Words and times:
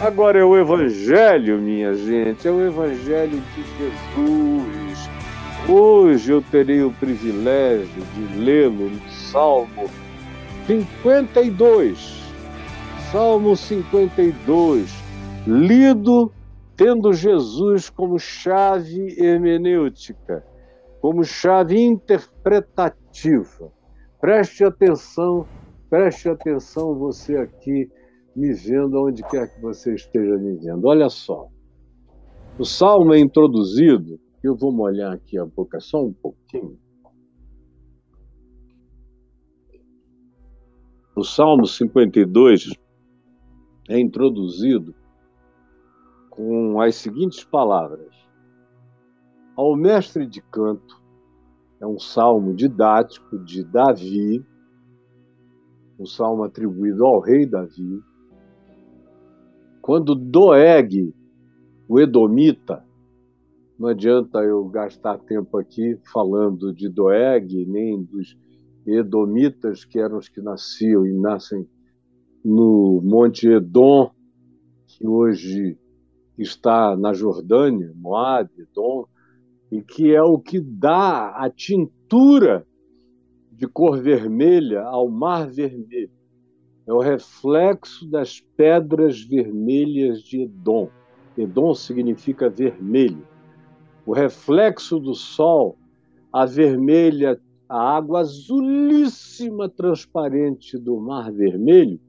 Agora 0.00 0.38
é 0.38 0.44
o 0.44 0.56
Evangelho, 0.56 1.58
minha 1.58 1.92
gente, 1.92 2.48
é 2.48 2.50
o 2.50 2.66
Evangelho 2.66 3.38
de 3.38 3.62
Jesus. 3.62 5.10
Hoje 5.68 6.32
eu 6.32 6.40
terei 6.40 6.82
o 6.82 6.90
privilégio 6.90 8.02
de 8.14 8.38
lê-lo 8.38 8.88
no 8.88 9.10
Salmo 9.10 9.90
52. 10.66 12.18
Salmo 13.12 13.54
52, 13.54 14.90
lido 15.46 16.32
tendo 16.78 17.12
Jesus 17.12 17.90
como 17.90 18.18
chave 18.18 19.14
hermenêutica, 19.22 20.42
como 21.02 21.22
chave 21.24 21.78
interpretativa. 21.78 23.70
Preste 24.18 24.64
atenção, 24.64 25.46
preste 25.90 26.26
atenção 26.26 26.94
você 26.94 27.36
aqui 27.36 27.90
me 28.34 28.52
vendo 28.52 29.02
onde 29.02 29.22
quer 29.22 29.52
que 29.52 29.60
você 29.60 29.94
esteja 29.94 30.36
me 30.36 30.56
vendo. 30.56 30.86
Olha 30.86 31.08
só. 31.08 31.48
O 32.58 32.64
salmo 32.64 33.14
é 33.14 33.18
introduzido, 33.18 34.20
eu 34.42 34.56
vou 34.56 34.72
molhar 34.72 35.12
aqui 35.12 35.38
a 35.38 35.46
boca 35.46 35.80
só 35.80 36.04
um 36.04 36.12
pouquinho. 36.12 36.78
O 41.16 41.24
Salmo 41.24 41.66
52 41.66 42.70
é 43.88 43.98
introduzido 43.98 44.94
com 46.30 46.80
as 46.80 46.94
seguintes 46.94 47.44
palavras: 47.44 48.14
Ao 49.56 49.76
mestre 49.76 50.26
de 50.26 50.40
canto, 50.40 51.02
é 51.80 51.86
um 51.86 51.98
salmo 51.98 52.54
didático 52.54 53.38
de 53.38 53.64
Davi, 53.64 54.42
um 55.98 56.06
salmo 56.06 56.44
atribuído 56.44 57.04
ao 57.04 57.20
rei 57.20 57.44
Davi, 57.44 58.02
quando 59.80 60.14
Doeg, 60.14 61.14
o 61.88 61.98
Edomita, 61.98 62.84
não 63.78 63.88
adianta 63.88 64.38
eu 64.40 64.64
gastar 64.68 65.18
tempo 65.18 65.56
aqui 65.56 65.98
falando 66.12 66.72
de 66.72 66.88
Doeg, 66.88 67.64
nem 67.66 68.02
dos 68.02 68.36
Edomitas, 68.86 69.84
que 69.84 69.98
eram 69.98 70.18
os 70.18 70.28
que 70.28 70.40
nasciam 70.40 71.06
e 71.06 71.12
nascem 71.12 71.66
no 72.44 73.00
Monte 73.02 73.48
Edom, 73.48 74.10
que 74.86 75.06
hoje 75.06 75.78
está 76.36 76.96
na 76.96 77.12
Jordânia, 77.12 77.92
Moab, 77.96 78.50
Edom, 78.58 79.06
e 79.72 79.82
que 79.82 80.14
é 80.14 80.22
o 80.22 80.38
que 80.38 80.60
dá 80.60 81.30
a 81.30 81.48
tintura 81.48 82.66
de 83.52 83.66
cor 83.66 84.00
vermelha 84.00 84.82
ao 84.82 85.08
Mar 85.08 85.48
Vermelho 85.48 86.19
é 86.86 86.92
o 86.92 86.98
reflexo 86.98 88.08
das 88.10 88.40
pedras 88.56 89.22
vermelhas 89.22 90.22
de 90.22 90.42
Edom. 90.42 90.88
Edom 91.36 91.74
significa 91.74 92.48
vermelho. 92.48 93.26
O 94.04 94.12
reflexo 94.12 94.98
do 94.98 95.14
sol, 95.14 95.76
a 96.32 96.44
vermelha, 96.44 97.40
a 97.68 97.96
água 97.96 98.20
azulíssima 98.20 99.68
transparente 99.68 100.76
do 100.76 100.98
Mar 100.98 101.30
Vermelho, 101.30 102.00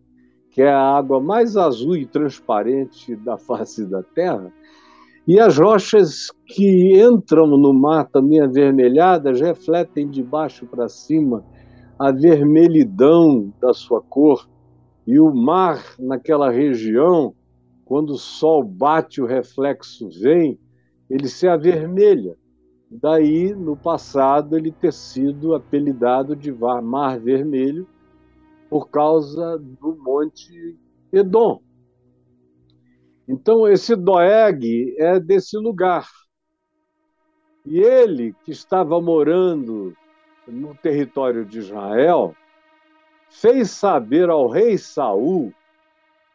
que 0.49 0.61
é 0.61 0.69
a 0.69 0.97
água 0.97 1.19
mais 1.19 1.55
azul 1.55 1.95
e 1.95 2.05
transparente 2.05 3.15
da 3.15 3.37
face 3.37 3.85
da 3.85 4.01
Terra, 4.01 4.51
e 5.27 5.39
as 5.39 5.57
rochas 5.57 6.31
que 6.47 6.99
entram 6.99 7.45
no 7.45 7.73
mar 7.73 8.09
também 8.09 8.41
avermelhadas 8.41 9.39
refletem 9.39 10.09
de 10.09 10.23
baixo 10.23 10.65
para 10.65 10.89
cima 10.89 11.45
a 11.99 12.11
vermelhidão 12.11 13.53
da 13.61 13.71
sua 13.71 14.01
cor 14.01 14.49
e 15.05 15.19
o 15.19 15.33
mar 15.33 15.83
naquela 15.97 16.49
região, 16.49 17.33
quando 17.85 18.11
o 18.11 18.17
sol 18.17 18.63
bate, 18.63 19.21
o 19.21 19.25
reflexo 19.25 20.09
vem, 20.09 20.59
ele 21.09 21.27
se 21.27 21.47
avermelha. 21.47 22.37
Daí, 22.89 23.53
no 23.53 23.75
passado, 23.75 24.57
ele 24.57 24.71
ter 24.71 24.93
sido 24.93 25.55
apelidado 25.55 26.35
de 26.35 26.51
Mar 26.51 27.19
Vermelho 27.19 27.87
por 28.69 28.89
causa 28.89 29.57
do 29.57 29.95
Monte 29.95 30.77
Edom. 31.11 31.61
Então, 33.27 33.67
esse 33.67 33.95
Doeg 33.95 34.95
é 34.97 35.19
desse 35.19 35.57
lugar. 35.57 36.07
E 37.65 37.79
ele, 37.79 38.33
que 38.43 38.51
estava 38.51 38.99
morando 38.99 39.93
no 40.47 40.75
território 40.75 41.45
de 41.45 41.59
Israel, 41.59 42.35
fez 43.31 43.71
saber 43.71 44.29
ao 44.29 44.47
rei 44.47 44.77
Saul, 44.77 45.53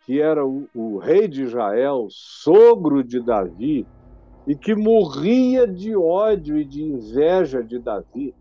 que 0.05 0.21
era 0.21 0.45
o, 0.45 0.67
o 0.75 0.99
rei 0.99 1.29
de 1.29 1.43
Israel, 1.43 2.09
sogro 2.11 3.05
de 3.05 3.21
Davi, 3.21 3.87
e 4.47 4.57
que 4.57 4.75
morria 4.75 5.67
de 5.67 5.95
ódio 5.95 6.59
e 6.59 6.65
de 6.65 6.83
inveja 6.83 7.63
de 7.63 7.79
Davi, 7.79 8.35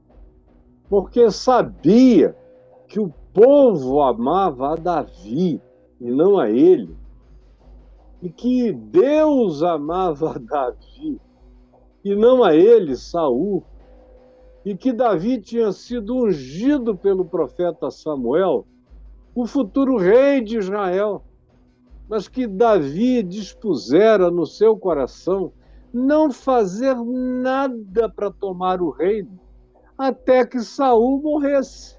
porque 0.90 1.30
sabia 1.32 2.36
que 2.88 3.00
o 3.00 3.12
povo 3.34 4.02
amava 4.02 4.74
a 4.74 4.76
Davi 4.76 5.62
e 6.00 6.10
não 6.10 6.40
a 6.40 6.50
ele, 6.50 6.96
e 8.22 8.30
que 8.30 8.72
Deus 8.72 9.62
amava 9.64 10.32
a 10.36 10.38
Davi 10.40 11.20
e 12.04 12.16
não 12.16 12.44
a 12.44 12.56
ele, 12.56 12.96
Saul 12.96 13.64
e 14.66 14.76
que 14.76 14.92
Davi 14.92 15.40
tinha 15.40 15.72
sido 15.72 16.16
ungido 16.16 16.98
pelo 16.98 17.24
profeta 17.24 17.92
Samuel, 17.92 18.66
o 19.36 19.46
futuro 19.46 19.96
rei 19.96 20.42
de 20.42 20.58
Israel, 20.58 21.24
mas 22.10 22.28
que 22.28 22.48
Davi 22.48 23.22
dispusera 23.22 24.32
no 24.32 24.46
seu 24.46 24.76
coração 24.76 25.54
não 25.94 26.32
fazer 26.32 26.96
nada 26.96 28.10
para 28.10 28.32
tomar 28.32 28.82
o 28.82 28.90
reino 28.90 29.40
até 29.98 30.46
que 30.46 30.60
Saul 30.60 31.22
morresse. 31.22 31.98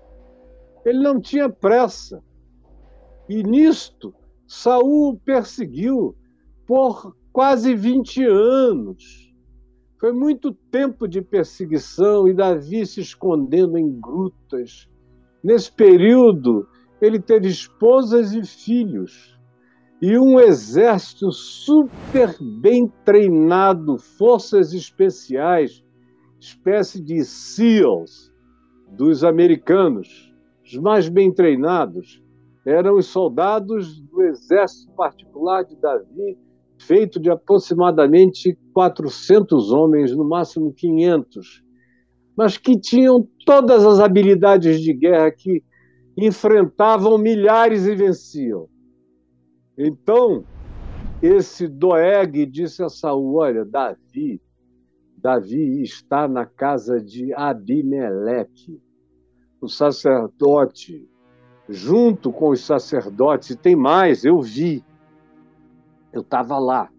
Ele 0.85 0.99
não 0.99 1.21
tinha 1.21 1.49
pressa. 1.49 2.23
E 3.29 3.43
nisto, 3.43 4.15
Saul 4.47 5.11
o 5.11 5.17
perseguiu 5.17 6.15
por 6.67 7.17
quase 7.33 7.75
20 7.75 8.25
anos 8.25 9.26
foi 9.99 10.13
muito 10.13 10.53
tempo 10.71 11.09
de 11.09 11.23
perseguição 11.23 12.29
e 12.29 12.35
Davi 12.35 12.85
se 12.87 13.01
escondendo 13.01 13.79
em 13.79 13.91
grutas. 13.99 14.89
Nesse 15.43 15.73
período, 15.73 16.69
ele 17.01 17.19
teve 17.19 17.49
esposas 17.49 18.33
e 18.33 18.45
filhos 18.45 19.37
e 20.01 20.19
um 20.19 20.39
exército 20.39 21.33
super 21.33 22.37
bem 22.61 22.93
treinado, 23.05 23.97
forças 23.97 24.75
especiais, 24.75 25.83
espécie 26.39 27.01
de 27.03 27.25
SEALs 27.25 28.31
dos 28.89 29.25
americanos, 29.25 30.35
os 30.63 30.77
mais 30.77 31.09
bem 31.09 31.33
treinados. 31.33 32.23
Eram 32.67 32.97
os 32.97 33.07
soldados 33.07 34.01
do 34.01 34.23
exército 34.23 34.93
particular 34.93 35.65
de 35.65 35.77
Davi, 35.77 36.37
feito 36.79 37.19
de 37.19 37.31
aproximadamente 37.31 38.59
400 38.73 39.73
homens, 39.73 40.15
no 40.15 40.25
máximo 40.25 40.73
500, 40.73 41.63
mas 42.37 42.59
que 42.59 42.79
tinham 42.79 43.27
todas 43.45 43.85
as 43.85 43.99
habilidades 43.99 44.81
de 44.81 44.93
guerra 44.93 45.31
que 45.31 45.63
enfrentavam 46.17 47.19
milhares 47.19 47.87
e 47.87 47.95
venciam. 47.95 48.69
Então, 49.77 50.45
esse 51.23 51.67
Doeg 51.67 52.47
disse 52.47 52.83
a 52.83 52.89
Saul: 52.89 53.37
Olha, 53.37 53.65
Davi, 53.65 54.41
Davi 55.17 55.83
está 55.83 56.29
na 56.29 56.47
casa 56.47 57.01
de 57.01 57.33
Abimeleque, 57.35 58.81
o 59.61 59.69
sacerdote, 59.69 61.09
junto 61.69 62.31
com 62.31 62.51
os 62.51 62.61
sacerdotes, 62.61 63.51
e 63.51 63.57
tem 63.57 63.75
mais, 63.75 64.25
eu 64.25 64.41
vi. 64.41 64.85
Eu 66.17 66.23
estava 66.23 66.59
lá, 66.59 66.91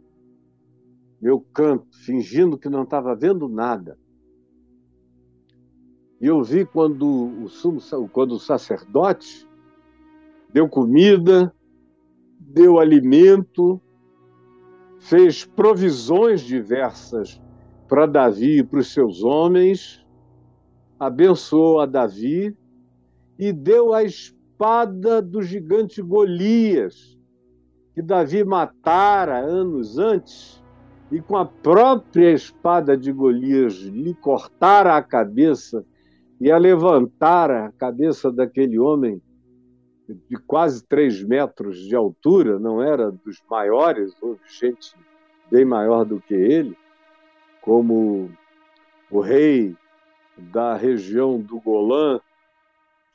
meu 1.19 1.43
canto, 1.51 1.87
fingindo 2.05 2.55
que 2.55 2.69
não 2.69 2.83
estava 2.83 3.15
vendo 3.15 3.49
nada. 3.49 3.97
E 6.21 6.27
eu 6.27 6.43
vi 6.43 6.63
quando 6.63 7.43
o, 7.43 7.49
sumo, 7.49 7.79
quando 8.09 8.33
o 8.33 8.39
sacerdote 8.39 9.49
deu 10.53 10.69
comida, 10.69 11.51
deu 12.39 12.79
alimento, 12.79 13.81
fez 14.99 15.43
provisões 15.43 16.41
diversas 16.41 17.41
para 17.87 18.05
Davi 18.05 18.59
e 18.59 18.63
para 18.63 18.81
os 18.81 18.93
seus 18.93 19.23
homens, 19.23 20.05
abençoou 20.99 21.79
a 21.79 21.87
Davi 21.87 22.55
e 23.39 23.51
deu 23.51 23.95
a 23.95 24.03
espada 24.03 25.23
do 25.23 25.41
gigante 25.41 26.03
Golias, 26.03 27.16
que 27.97 28.01
Davi 28.03 28.43
matara 28.43 29.39
anos 29.39 29.97
antes 29.97 30.63
e 31.11 31.19
com 31.19 31.35
a 31.35 31.43
própria 31.43 32.31
espada 32.31 32.95
de 32.95 33.11
Golias 33.11 33.73
lhe 33.73 34.13
cortara 34.13 34.95
a 34.95 35.01
cabeça 35.01 35.83
e 36.39 36.51
a 36.51 36.59
levantara 36.59 37.65
a 37.65 37.71
cabeça 37.71 38.31
daquele 38.31 38.77
homem 38.77 39.19
de 40.07 40.37
quase 40.45 40.85
três 40.85 41.23
metros 41.23 41.79
de 41.79 41.95
altura, 41.95 42.59
não 42.59 42.83
era 42.83 43.11
dos 43.11 43.41
maiores, 43.49 44.13
houve 44.21 44.41
gente 44.47 44.93
bem 45.49 45.65
maior 45.65 46.05
do 46.05 46.21
que 46.21 46.35
ele, 46.35 46.77
como 47.63 48.29
o 49.09 49.19
rei 49.21 49.75
da 50.37 50.75
região 50.75 51.39
do 51.39 51.59
Golã, 51.59 52.19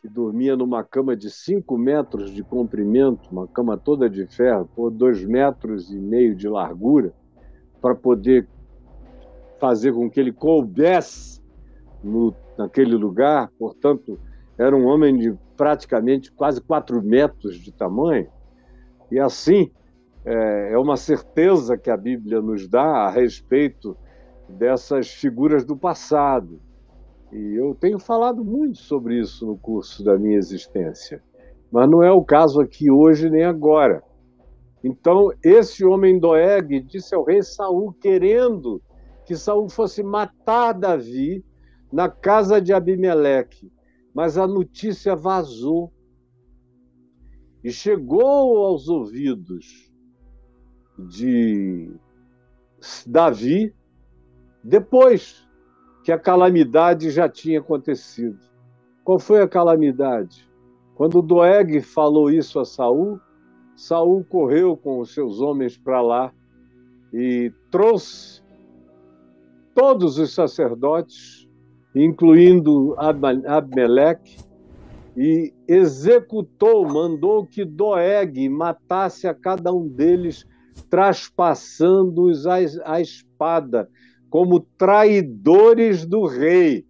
que 0.02 0.08
dormia 0.08 0.56
numa 0.56 0.82
cama 0.82 1.16
de 1.16 1.30
cinco 1.30 1.78
metros 1.78 2.32
de 2.32 2.42
comprimento, 2.42 3.30
uma 3.30 3.46
cama 3.46 3.78
toda 3.78 4.10
de 4.10 4.26
ferro, 4.26 4.68
por 4.74 4.90
dois 4.90 5.24
metros 5.24 5.92
e 5.92 5.96
meio 5.96 6.34
de 6.34 6.48
largura, 6.48 7.14
para 7.80 7.94
poder 7.94 8.48
fazer 9.60 9.92
com 9.92 10.10
que 10.10 10.18
ele 10.18 10.32
coubesse 10.32 11.40
no, 12.02 12.34
naquele 12.58 12.96
lugar. 12.96 13.48
Portanto, 13.56 14.18
era 14.58 14.76
um 14.76 14.86
homem 14.86 15.16
de 15.16 15.38
praticamente 15.56 16.32
quase 16.32 16.60
quatro 16.60 17.00
metros 17.00 17.54
de 17.54 17.70
tamanho. 17.70 18.26
E 19.08 19.20
assim, 19.20 19.70
é, 20.24 20.72
é 20.72 20.78
uma 20.78 20.96
certeza 20.96 21.78
que 21.78 21.90
a 21.90 21.96
Bíblia 21.96 22.42
nos 22.42 22.66
dá 22.66 23.06
a 23.06 23.10
respeito 23.10 23.96
dessas 24.48 25.12
figuras 25.12 25.64
do 25.64 25.76
passado. 25.76 26.60
E 27.32 27.54
eu 27.54 27.74
tenho 27.74 27.98
falado 27.98 28.44
muito 28.44 28.76
sobre 28.76 29.18
isso 29.18 29.46
no 29.46 29.56
curso 29.56 30.04
da 30.04 30.18
minha 30.18 30.36
existência. 30.36 31.22
Mas 31.70 31.88
não 31.88 32.02
é 32.02 32.12
o 32.12 32.22
caso 32.22 32.60
aqui 32.60 32.90
hoje 32.90 33.30
nem 33.30 33.44
agora. 33.44 34.04
Então, 34.84 35.30
esse 35.42 35.82
homem 35.82 36.18
Doeg 36.18 36.80
disse 36.82 37.14
ao 37.14 37.24
rei 37.24 37.42
Saul, 37.42 37.94
querendo 37.94 38.82
que 39.24 39.34
Saul 39.34 39.70
fosse 39.70 40.02
matar 40.02 40.74
Davi 40.74 41.42
na 41.90 42.10
casa 42.10 42.60
de 42.60 42.74
Abimeleque. 42.74 43.72
Mas 44.12 44.36
a 44.36 44.46
notícia 44.46 45.16
vazou 45.16 45.90
e 47.64 47.70
chegou 47.70 48.66
aos 48.66 48.88
ouvidos 48.88 49.90
de 50.98 51.90
Davi 53.06 53.74
depois 54.62 55.48
que 56.02 56.10
a 56.10 56.18
calamidade 56.18 57.10
já 57.10 57.28
tinha 57.28 57.60
acontecido. 57.60 58.38
Qual 59.04 59.18
foi 59.18 59.40
a 59.42 59.48
calamidade? 59.48 60.48
Quando 60.94 61.22
Doeg 61.22 61.80
falou 61.80 62.30
isso 62.30 62.58
a 62.60 62.64
Saul, 62.64 63.20
Saul 63.76 64.24
correu 64.24 64.76
com 64.76 65.00
os 65.00 65.12
seus 65.12 65.40
homens 65.40 65.76
para 65.76 66.00
lá 66.00 66.32
e 67.12 67.52
trouxe 67.70 68.42
todos 69.74 70.18
os 70.18 70.34
sacerdotes, 70.34 71.48
incluindo 71.94 72.94
Abmeleque, 72.98 74.36
e 75.16 75.52
executou, 75.68 76.86
mandou 76.86 77.46
que 77.46 77.64
Doeg 77.64 78.48
matasse 78.48 79.26
a 79.26 79.34
cada 79.34 79.72
um 79.72 79.86
deles, 79.88 80.46
traspassando-os 80.88 82.46
a 82.46 83.00
espada, 83.00 83.90
como 84.32 84.60
traidores 84.60 86.06
do 86.06 86.24
rei, 86.24 86.86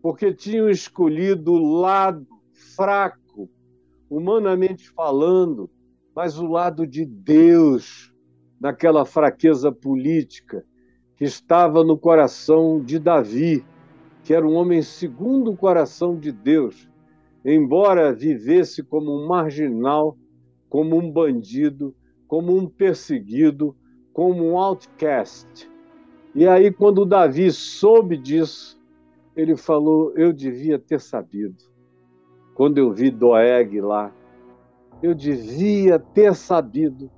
porque 0.00 0.32
tinham 0.32 0.70
escolhido 0.70 1.52
o 1.52 1.78
lado 1.78 2.26
fraco, 2.74 3.50
humanamente 4.08 4.88
falando, 4.88 5.68
mas 6.14 6.38
o 6.38 6.46
lado 6.46 6.86
de 6.86 7.04
Deus, 7.04 8.14
naquela 8.58 9.04
fraqueza 9.04 9.70
política 9.70 10.64
que 11.16 11.24
estava 11.24 11.84
no 11.84 11.98
coração 11.98 12.80
de 12.82 12.98
Davi, 12.98 13.62
que 14.24 14.32
era 14.32 14.48
um 14.48 14.54
homem 14.54 14.80
segundo 14.80 15.50
o 15.50 15.56
coração 15.56 16.18
de 16.18 16.32
Deus, 16.32 16.88
embora 17.44 18.14
vivesse 18.14 18.82
como 18.82 19.14
um 19.14 19.26
marginal, 19.26 20.16
como 20.70 20.96
um 20.96 21.12
bandido, 21.12 21.94
como 22.26 22.56
um 22.56 22.66
perseguido, 22.66 23.76
como 24.14 24.42
um 24.42 24.56
outcast 24.56 25.75
e 26.38 26.46
aí, 26.46 26.70
quando 26.70 27.06
Davi 27.06 27.50
soube 27.50 28.14
disso, 28.14 28.78
ele 29.34 29.56
falou: 29.56 30.12
Eu 30.14 30.34
devia 30.34 30.78
ter 30.78 31.00
sabido. 31.00 31.56
Quando 32.54 32.76
eu 32.76 32.92
vi 32.92 33.10
Doeg 33.10 33.80
lá, 33.80 34.14
eu 35.02 35.14
devia 35.14 35.98
ter 35.98 36.34
sabido. 36.34 37.10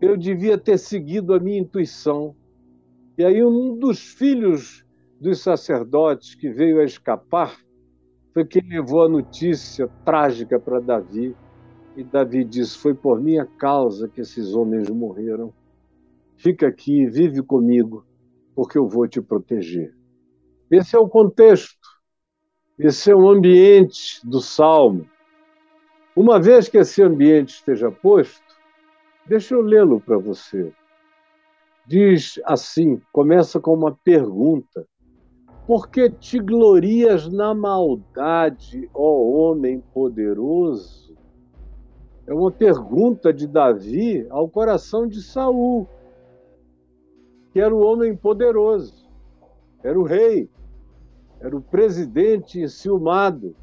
Eu 0.00 0.16
devia 0.16 0.56
ter 0.56 0.78
seguido 0.78 1.34
a 1.34 1.40
minha 1.40 1.58
intuição. 1.58 2.32
E 3.18 3.24
aí, 3.24 3.44
um 3.44 3.76
dos 3.76 3.98
filhos 3.98 4.86
dos 5.20 5.40
sacerdotes 5.42 6.36
que 6.36 6.48
veio 6.48 6.78
a 6.78 6.84
escapar 6.84 7.56
foi 8.32 8.44
quem 8.44 8.62
levou 8.68 9.02
a 9.02 9.08
notícia 9.08 9.88
trágica 10.04 10.60
para 10.60 10.78
Davi. 10.78 11.34
E 11.96 12.04
Davi 12.04 12.44
disse: 12.44 12.78
Foi 12.78 12.94
por 12.94 13.20
minha 13.20 13.46
causa 13.58 14.06
que 14.06 14.20
esses 14.20 14.54
homens 14.54 14.88
morreram. 14.90 15.52
Fica 16.36 16.68
aqui, 16.68 17.04
vive 17.06 17.42
comigo 17.42 18.04
porque 18.54 18.78
eu 18.78 18.88
vou 18.88 19.06
te 19.08 19.20
proteger. 19.20 19.94
Esse 20.70 20.96
é 20.96 20.98
o 20.98 21.08
contexto, 21.08 21.88
esse 22.78 23.10
é 23.10 23.14
o 23.14 23.28
ambiente 23.28 24.20
do 24.24 24.40
salmo. 24.40 25.06
Uma 26.16 26.40
vez 26.40 26.68
que 26.68 26.78
esse 26.78 27.02
ambiente 27.02 27.54
esteja 27.54 27.90
posto, 27.90 28.42
deixa 29.26 29.54
eu 29.54 29.60
lê-lo 29.60 30.00
para 30.00 30.16
você. 30.16 30.72
Diz 31.86 32.40
assim: 32.44 33.00
começa 33.12 33.60
com 33.60 33.74
uma 33.74 33.94
pergunta. 34.04 34.86
Por 35.66 35.88
que 35.88 36.10
te 36.10 36.38
glorias 36.38 37.30
na 37.30 37.54
maldade, 37.54 38.88
ó 38.92 39.22
homem 39.22 39.80
poderoso? 39.92 41.16
É 42.26 42.34
uma 42.34 42.50
pergunta 42.50 43.32
de 43.32 43.46
Davi 43.46 44.26
ao 44.30 44.48
coração 44.48 45.06
de 45.06 45.22
Saul 45.22 45.88
que 47.54 47.60
era 47.60 47.72
o 47.72 47.86
homem 47.86 48.16
poderoso, 48.16 49.08
era 49.80 49.96
o 49.96 50.02
rei, 50.02 50.50
era 51.38 51.56
o 51.56 51.62
presidente 51.62 52.60
enciumado, 52.60 53.54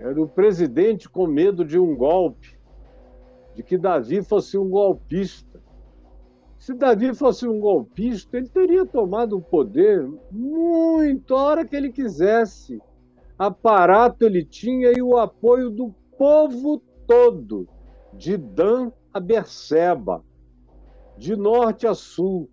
era 0.00 0.20
o 0.20 0.26
presidente 0.26 1.08
com 1.08 1.24
medo 1.28 1.64
de 1.64 1.78
um 1.78 1.94
golpe, 1.94 2.58
de 3.54 3.62
que 3.62 3.78
Davi 3.78 4.24
fosse 4.24 4.58
um 4.58 4.68
golpista. 4.68 5.62
Se 6.58 6.74
Davi 6.74 7.14
fosse 7.14 7.46
um 7.46 7.60
golpista, 7.60 8.36
ele 8.36 8.48
teria 8.48 8.84
tomado 8.84 9.36
o 9.36 9.40
poder 9.40 10.10
muito 10.28 11.36
a 11.36 11.44
hora 11.44 11.64
que 11.64 11.76
ele 11.76 11.92
quisesse. 11.92 12.82
Aparato 13.38 14.24
ele 14.24 14.44
tinha 14.44 14.90
e 14.90 15.00
o 15.00 15.16
apoio 15.16 15.70
do 15.70 15.94
povo 16.18 16.82
todo, 17.06 17.68
de 18.12 18.36
Dan 18.36 18.90
a 19.14 19.20
Berseba, 19.20 20.24
de 21.16 21.36
norte 21.36 21.86
a 21.86 21.94
sul 21.94 22.50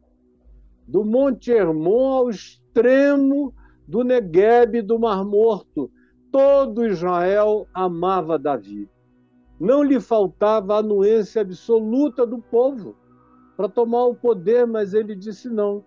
do 0.88 1.04
Monte 1.04 1.52
Hermon 1.52 2.14
ao 2.14 2.30
extremo 2.30 3.54
do 3.88 4.04
Negueb 4.04 4.82
do 4.82 4.98
Mar 4.98 5.26
Morto. 5.26 5.92
Todo 6.32 6.86
Israel 6.86 7.68
amava 7.74 8.40
Davi. 8.40 8.90
Não 9.60 9.84
lhe 9.84 10.00
faltava 10.00 10.76
a 10.76 10.80
anuência 10.80 11.42
absoluta 11.42 12.26
do 12.26 12.40
povo 12.40 12.96
para 13.56 13.68
tomar 13.68 14.06
o 14.06 14.16
poder, 14.16 14.68
mas 14.68 14.94
ele 14.94 15.16
disse 15.16 15.50
não. 15.50 15.84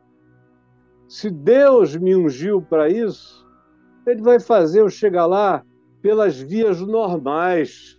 Se 1.08 1.30
Deus 1.30 1.96
me 1.96 2.14
ungiu 2.16 2.60
para 2.60 2.88
isso, 2.88 3.46
ele 4.06 4.22
vai 4.22 4.40
fazer 4.40 4.80
eu 4.80 4.88
chegar 4.88 5.26
lá 5.26 5.64
pelas 6.02 6.38
vias 6.38 6.80
normais. 6.80 7.98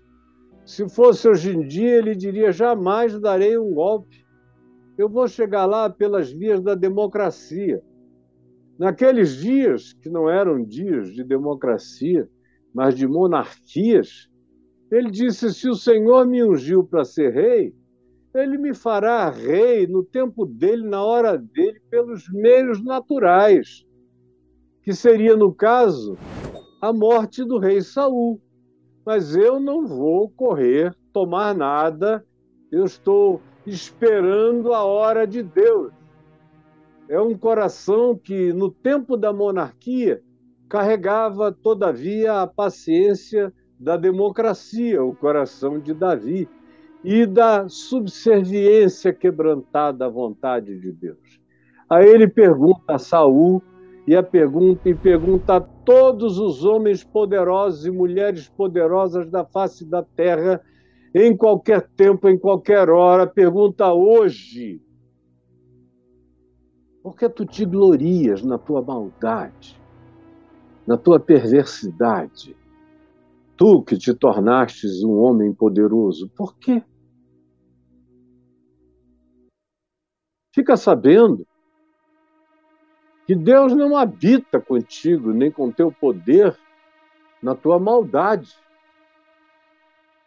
Se 0.65 0.87
fosse 0.89 1.27
hoje 1.27 1.55
em 1.55 1.67
dia, 1.67 1.97
ele 1.97 2.15
diria: 2.15 2.51
jamais 2.51 3.17
darei 3.19 3.57
um 3.57 3.73
golpe 3.73 4.20
eu 5.01 5.09
vou 5.09 5.27
chegar 5.27 5.65
lá 5.65 5.89
pelas 5.89 6.31
vias 6.31 6.61
da 6.61 6.75
democracia. 6.75 7.81
Naqueles 8.77 9.35
dias, 9.35 9.93
que 9.93 10.09
não 10.09 10.29
eram 10.29 10.63
dias 10.63 11.11
de 11.13 11.23
democracia, 11.23 12.29
mas 12.73 12.95
de 12.95 13.07
monarquias, 13.07 14.29
ele 14.91 15.09
disse: 15.09 15.53
Se 15.53 15.67
o 15.67 15.75
Senhor 15.75 16.27
me 16.27 16.43
ungiu 16.43 16.83
para 16.83 17.03
ser 17.03 17.33
rei, 17.33 17.75
ele 18.33 18.57
me 18.57 18.73
fará 18.75 19.29
rei 19.29 19.87
no 19.87 20.03
tempo 20.03 20.45
dele, 20.45 20.87
na 20.87 21.03
hora 21.03 21.37
dele, 21.37 21.81
pelos 21.89 22.29
meios 22.31 22.83
naturais, 22.83 23.83
que 24.83 24.93
seria, 24.93 25.35
no 25.35 25.53
caso, 25.53 26.15
a 26.79 26.93
morte 26.93 27.43
do 27.43 27.57
rei 27.57 27.81
Saul. 27.81 28.39
Mas 29.03 29.35
eu 29.35 29.59
não 29.59 29.87
vou 29.87 30.29
correr, 30.29 30.95
tomar 31.11 31.55
nada, 31.55 32.23
eu 32.71 32.85
estou 32.85 33.41
esperando 33.65 34.73
a 34.73 34.83
hora 34.83 35.25
de 35.25 35.43
Deus. 35.43 35.91
É 37.07 37.19
um 37.19 37.37
coração 37.37 38.15
que, 38.15 38.53
no 38.53 38.71
tempo 38.71 39.17
da 39.17 39.33
monarquia, 39.33 40.21
carregava, 40.69 41.51
todavia, 41.51 42.41
a 42.41 42.47
paciência 42.47 43.53
da 43.77 43.97
democracia, 43.97 45.03
o 45.03 45.15
coração 45.15 45.79
de 45.79 45.93
Davi, 45.93 46.47
e 47.03 47.25
da 47.25 47.67
subserviência 47.67 49.11
quebrantada 49.11 50.05
à 50.05 50.09
vontade 50.09 50.79
de 50.79 50.91
Deus. 50.91 51.41
Aí 51.89 52.07
ele 52.07 52.27
pergunta 52.27 52.93
a 52.93 52.99
Saul 52.99 53.61
e 54.07 54.15
a 54.15 54.23
pergunta 54.23 54.87
e 54.87 54.95
pergunta 54.95 55.55
a 55.55 55.61
todos 55.61 56.39
os 56.39 56.63
homens 56.63 57.03
poderosos 57.03 57.85
e 57.85 57.91
mulheres 57.91 58.47
poderosas 58.47 59.29
da 59.29 59.43
face 59.43 59.83
da 59.83 60.03
terra, 60.03 60.61
em 61.13 61.35
qualquer 61.35 61.87
tempo, 61.89 62.29
em 62.29 62.37
qualquer 62.37 62.89
hora, 62.89 63.27
pergunta 63.27 63.93
hoje: 63.93 64.81
por 67.03 67.15
que 67.15 67.27
tu 67.27 67.45
te 67.45 67.65
glorias 67.65 68.43
na 68.43 68.57
tua 68.57 68.81
maldade, 68.81 69.79
na 70.87 70.97
tua 70.97 71.19
perversidade? 71.19 72.55
Tu 73.57 73.83
que 73.83 73.97
te 73.97 74.13
tornastes 74.13 75.03
um 75.03 75.17
homem 75.19 75.53
poderoso, 75.53 76.29
por 76.29 76.55
quê? 76.57 76.83
Fica 80.53 80.75
sabendo 80.75 81.47
que 83.25 83.35
Deus 83.35 83.73
não 83.73 83.95
habita 83.95 84.59
contigo, 84.59 85.31
nem 85.31 85.51
com 85.51 85.71
teu 85.71 85.91
poder, 85.91 86.57
na 87.41 87.55
tua 87.55 87.79
maldade. 87.79 88.53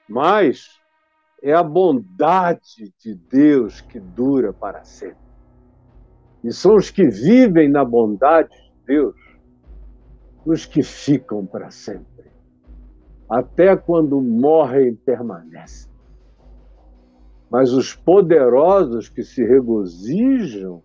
Mas 0.09 0.81
é 1.43 1.53
a 1.53 1.63
bondade 1.63 2.93
de 2.99 3.15
Deus 3.15 3.81
que 3.81 4.01
dura 4.01 4.53
para 4.53 4.85
sempre. 4.85 5.25
E 6.43 6.53
são 6.53 6.77
os 6.77 6.91
que 6.91 7.07
vivem 7.07 7.69
na 7.69 7.85
bondade 7.85 8.51
de 8.51 8.73
Deus 8.87 9.17
os 10.45 10.67
que 10.67 10.83
ficam 10.83 11.47
para 11.47 11.71
sempre. 11.71 12.31
Até 13.29 13.75
quando 13.77 14.21
morrem, 14.21 14.95
permanecem. 14.95 15.91
Mas 17.51 17.73
os 17.73 17.95
poderosos 17.95 19.09
que 19.09 19.23
se 19.23 19.45
regozijam 19.45 20.83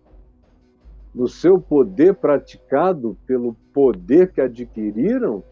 no 1.14 1.28
seu 1.28 1.60
poder 1.60 2.14
praticado 2.14 3.18
pelo 3.26 3.54
poder 3.74 4.32
que 4.32 4.40
adquiriram 4.40 5.42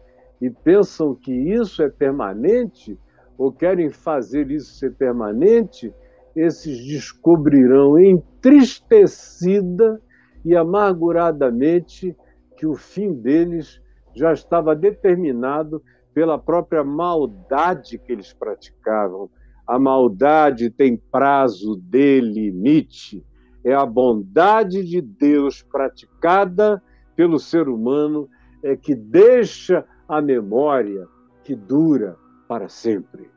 e 0.41 0.49
pensam 0.49 1.13
que 1.13 1.31
isso 1.31 1.83
é 1.83 1.89
permanente 1.89 2.97
ou 3.39 3.51
querem 3.53 3.89
fazer 3.89 4.51
isso 4.51 4.73
ser 4.73 4.93
permanente, 4.95 5.95
esses 6.35 6.85
descobrirão 6.85 7.97
entristecida 7.97 10.01
e 10.43 10.57
amarguradamente 10.57 12.13
que 12.57 12.67
o 12.67 12.75
fim 12.75 13.13
deles 13.13 13.81
já 14.13 14.33
estava 14.33 14.75
determinado 14.75 15.81
pela 16.13 16.37
própria 16.37 16.83
maldade 16.83 17.97
que 17.97 18.11
eles 18.11 18.33
praticavam. 18.33 19.29
A 19.65 19.79
maldade 19.79 20.69
tem 20.69 20.97
prazo 20.97 21.79
de 21.81 22.19
limite. 22.19 23.25
É 23.63 23.73
a 23.73 23.85
bondade 23.85 24.83
de 24.83 24.99
Deus 24.99 25.61
praticada 25.61 26.83
pelo 27.15 27.39
ser 27.39 27.69
humano 27.69 28.27
é 28.61 28.75
que 28.75 28.93
deixa 28.93 29.85
a 30.09 30.21
memória 30.21 31.07
que 31.45 31.55
dura 31.55 32.17
para 32.49 32.67
sempre. 32.67 33.31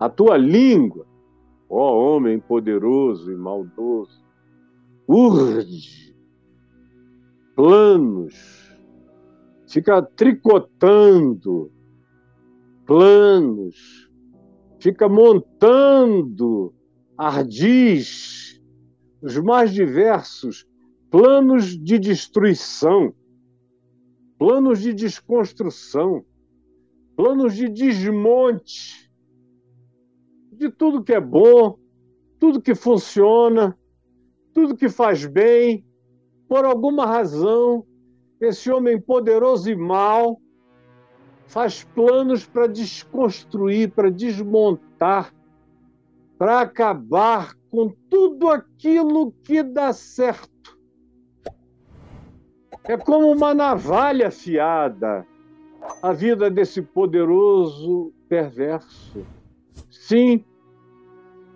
A 0.00 0.08
tua 0.08 0.38
língua 0.38 1.06
ó 1.74 2.16
homem 2.16 2.38
poderoso 2.38 3.32
e 3.32 3.36
maldoso, 3.36 4.22
urde 5.08 6.14
planos, 7.56 8.34
fica 9.66 10.02
tricotando 10.02 11.72
planos, 12.84 14.10
fica 14.78 15.08
montando 15.08 16.74
ardis, 17.16 18.60
os 19.22 19.38
mais 19.38 19.72
diversos 19.72 20.66
planos 21.10 21.78
de 21.78 21.98
destruição, 21.98 23.14
planos 24.38 24.80
de 24.80 24.92
desconstrução, 24.92 26.22
planos 27.16 27.54
de 27.54 27.68
desmonte, 27.68 29.10
de 30.52 30.70
tudo 30.70 31.02
que 31.02 31.12
é 31.12 31.20
bom, 31.20 31.78
tudo 32.38 32.60
que 32.60 32.74
funciona, 32.74 33.76
tudo 34.52 34.76
que 34.76 34.88
faz 34.88 35.24
bem. 35.24 35.84
Por 36.48 36.64
alguma 36.64 37.06
razão, 37.06 37.86
esse 38.40 38.70
homem 38.70 39.00
poderoso 39.00 39.70
e 39.70 39.76
mau 39.76 40.40
faz 41.46 41.84
planos 41.84 42.46
para 42.46 42.66
desconstruir, 42.66 43.90
para 43.90 44.10
desmontar, 44.10 45.34
para 46.38 46.60
acabar 46.60 47.54
com 47.70 47.90
tudo 48.08 48.48
aquilo 48.48 49.32
que 49.44 49.62
dá 49.62 49.92
certo. 49.92 50.78
É 52.84 52.96
como 52.96 53.30
uma 53.30 53.54
navalha 53.54 54.28
afiada 54.28 55.26
a 56.02 56.12
vida 56.12 56.50
desse 56.50 56.82
poderoso 56.82 58.12
perverso. 58.28 59.26
Sim, 59.90 60.44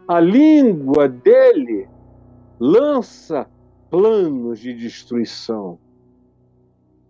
a 0.09 0.21
língua 0.21 1.09
dele 1.09 1.88
lança 2.59 3.49
planos 3.90 4.59
de 4.61 4.73
destruição, 4.73 5.78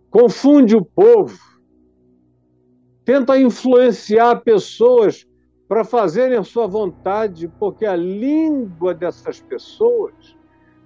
confunde 0.09 0.75
o 0.75 0.83
povo, 0.83 1.37
tenta 3.05 3.39
influenciar 3.39 4.41
pessoas 4.41 5.27
para 5.67 5.83
fazerem 5.83 6.37
a 6.37 6.43
sua 6.43 6.65
vontade, 6.65 7.47
porque 7.59 7.85
a 7.85 7.95
língua 7.95 8.93
dessas 8.93 9.39
pessoas, 9.41 10.35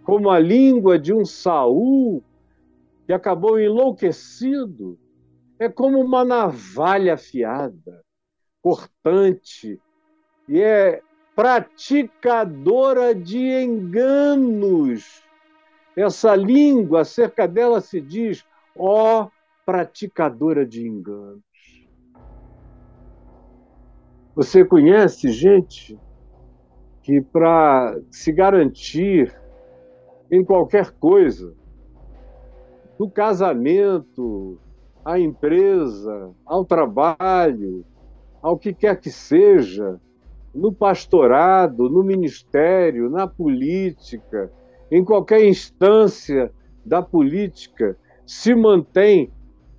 como 0.04 0.30
a 0.30 0.40
língua 0.40 0.98
de 0.98 1.14
um 1.14 1.24
Saul 1.24 2.24
que 3.06 3.14
acabou 3.14 3.60
enlouquecido, 3.60 4.98
é 5.62 5.70
como 5.70 6.00
uma 6.00 6.26
navalha 6.26 7.14
afiada, 7.14 8.04
cortante, 8.64 9.80
e 10.50 10.60
é 10.60 11.04
praticadora 11.36 13.14
de 13.14 13.38
enganos. 13.62 15.24
Essa 15.96 16.36
língua, 16.36 17.02
acerca 17.02 17.48
dela 17.48 17.80
se 17.80 18.02
diz, 18.02 18.44
ó 18.76 19.30
praticadora 19.64 20.66
de 20.66 20.88
enganos. 20.88 21.44
Você 24.34 24.66
conhece 24.66 25.30
gente 25.30 25.96
que, 27.04 27.22
para 27.22 28.00
se 28.10 28.32
garantir 28.32 29.32
em 30.32 30.44
qualquer 30.44 30.90
coisa, 30.94 31.56
do 32.98 33.08
casamento, 33.08 34.60
à 35.04 35.20
empresa, 35.20 36.32
ao 36.46 36.64
trabalho, 36.64 37.86
ao 38.42 38.58
que 38.58 38.74
quer 38.74 39.00
que 39.00 39.10
seja, 39.10 40.00
no 40.54 40.74
pastorado, 40.74 41.90
no 41.90 42.04
ministério, 42.04 43.10
na 43.10 43.28
política, 43.28 44.52
em 44.92 45.04
qualquer 45.04 45.46
instância 45.46 46.52
da 46.86 47.02
política, 47.02 47.98
se 48.26 48.54
mantém 48.54 49.32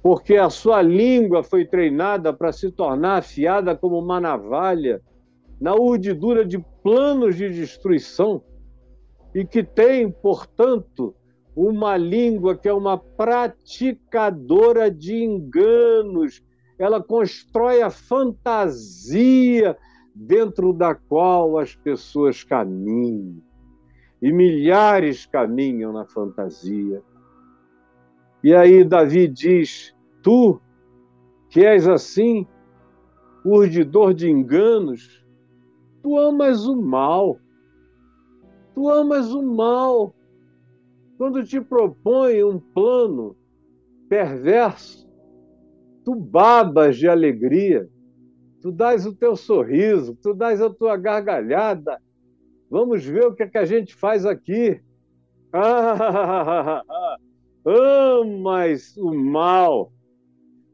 porque 0.02 0.36
a 0.36 0.50
sua 0.50 0.82
língua 0.82 1.44
foi 1.44 1.64
treinada 1.64 2.32
para 2.32 2.50
se 2.50 2.70
tornar 2.72 3.18
afiada 3.18 3.76
como 3.76 3.98
uma 3.98 4.20
navalha 4.20 5.00
na 5.60 5.74
urdidura 5.74 6.44
de 6.44 6.58
planos 6.82 7.36
de 7.36 7.48
destruição 7.48 8.42
e 9.32 9.44
que 9.44 9.62
tem, 9.62 10.10
portanto, 10.10 11.14
uma 11.54 11.96
língua 11.96 12.56
que 12.56 12.68
é 12.68 12.72
uma 12.72 12.96
praticadora 12.96 14.90
de 14.90 15.22
enganos. 15.22 16.42
Ela 16.78 17.02
constrói 17.02 17.82
a 17.82 17.90
fantasia 17.90 19.76
dentro 20.14 20.72
da 20.72 20.94
qual 20.94 21.58
as 21.58 21.74
pessoas 21.74 22.42
caminham. 22.42 23.42
E 24.20 24.32
milhares 24.32 25.26
caminham 25.26 25.92
na 25.92 26.06
fantasia. 26.06 27.02
E 28.42 28.54
aí 28.54 28.82
Davi 28.84 29.28
diz: 29.28 29.94
Tu, 30.22 30.60
que 31.50 31.64
és 31.64 31.86
assim, 31.86 32.46
urdidor 33.44 34.14
de 34.14 34.30
enganos, 34.30 35.24
tu 36.02 36.18
amas 36.18 36.66
o 36.66 36.80
mal. 36.80 37.38
Tu 38.74 38.88
amas 38.88 39.32
o 39.32 39.42
mal. 39.42 40.14
Quando 41.16 41.44
te 41.44 41.60
propõe 41.60 42.42
um 42.42 42.58
plano 42.58 43.36
perverso, 44.08 45.08
tu 46.04 46.14
babas 46.14 46.96
de 46.96 47.08
alegria 47.08 47.88
tu 48.62 48.70
dás 48.70 49.04
o 49.04 49.12
teu 49.12 49.34
sorriso, 49.34 50.16
tu 50.22 50.32
dás 50.32 50.62
a 50.62 50.70
tua 50.70 50.96
gargalhada. 50.96 52.00
Vamos 52.70 53.04
ver 53.04 53.26
o 53.26 53.34
que, 53.34 53.42
é 53.42 53.48
que 53.48 53.58
a 53.58 53.64
gente 53.64 53.94
faz 53.94 54.24
aqui. 54.24 54.80
Amas 57.66 58.96
o 58.96 59.12
mal 59.12 59.92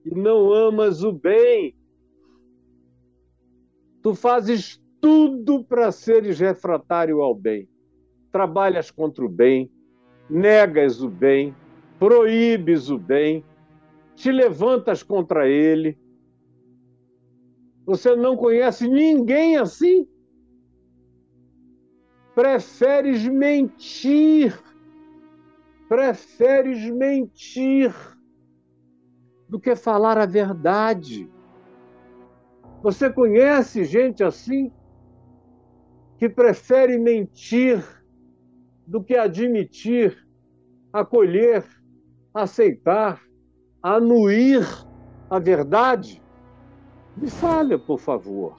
e 0.05 0.15
não 0.15 0.53
amas 0.53 1.03
o 1.03 1.13
bem. 1.13 1.75
Tu 4.03 4.15
fazes 4.15 4.81
tudo 5.01 5.65
para 5.65 5.91
seres 5.91 6.39
refratário 6.39 7.21
ao 7.21 7.35
bem. 7.35 7.69
Trabalhas 8.31 8.91
contra 8.91 9.25
o 9.25 9.29
bem, 9.29 9.71
negas 10.29 11.01
o 11.03 11.09
bem, 11.09 11.55
proíbes 11.99 12.91
o 12.91 12.99
bem, 12.99 13.45
te 14.15 14.31
levantas 14.31 15.03
contra 15.03 15.49
ele. 15.49 15.99
Você 17.87 18.15
não 18.15 18.37
conhece 18.37 18.87
ninguém 18.87 19.57
assim? 19.57 20.07
Preferes 22.35 23.27
mentir, 23.27 24.57
preferes 25.89 26.85
mentir 26.91 27.95
do 29.49 29.59
que 29.59 29.75
falar 29.75 30.19
a 30.19 30.27
verdade. 30.27 31.29
Você 32.83 33.11
conhece 33.11 33.85
gente 33.85 34.23
assim 34.23 34.71
que 36.19 36.29
prefere 36.29 36.99
mentir 36.99 37.98
do 38.89 39.05
que 39.05 39.15
admitir, 39.15 40.17
acolher, 40.91 41.63
aceitar, 42.33 43.21
anuir 43.83 44.67
a 45.29 45.39
verdade? 45.39 46.23
Me 47.15 47.29
fale, 47.29 47.77
por 47.77 47.99
favor. 47.99 48.57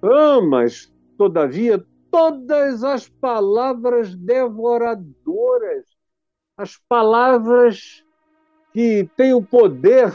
Amas, 0.00 0.92
todavia, 1.18 1.84
todas 2.12 2.84
as 2.84 3.08
palavras 3.08 4.14
devoradoras, 4.14 5.84
as 6.56 6.76
palavras 6.88 8.04
que 8.72 9.10
têm 9.16 9.34
o 9.34 9.42
poder 9.42 10.14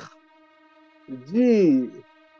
de 1.27 1.89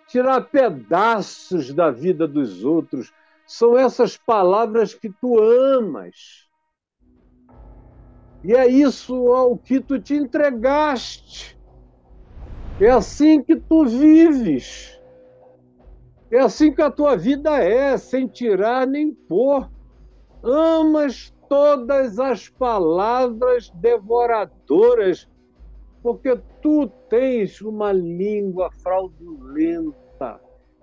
tirar 0.08 0.50
pedaços 0.50 1.74
da 1.74 1.92
vida 1.92 2.26
dos 2.26 2.64
outros. 2.64 3.12
São 3.48 3.78
essas 3.78 4.18
palavras 4.18 4.94
que 4.94 5.10
tu 5.10 5.40
amas. 5.40 6.46
E 8.44 8.54
é 8.54 8.68
isso 8.68 9.34
ao 9.34 9.58
que 9.58 9.80
tu 9.80 10.00
te 10.00 10.16
entregaste. 10.16 11.58
É 12.80 12.90
assim 12.90 13.42
que 13.42 13.56
tu 13.56 13.86
vives. 13.86 15.00
É 16.30 16.40
assim 16.40 16.74
que 16.74 16.82
a 16.82 16.92
tua 16.92 17.16
vida 17.16 17.58
é, 17.58 17.98
sem 17.98 18.28
tirar 18.28 18.86
nem 18.86 19.14
pôr. 19.14 19.70
Amas 20.44 21.34
todas 21.48 22.20
as 22.20 22.50
palavras 22.50 23.70
devoradoras, 23.76 25.30
porque 26.02 26.38
tu 26.62 26.88
tens 27.10 27.62
uma 27.62 27.92
língua 27.92 28.70
fraudulenta, 28.72 30.40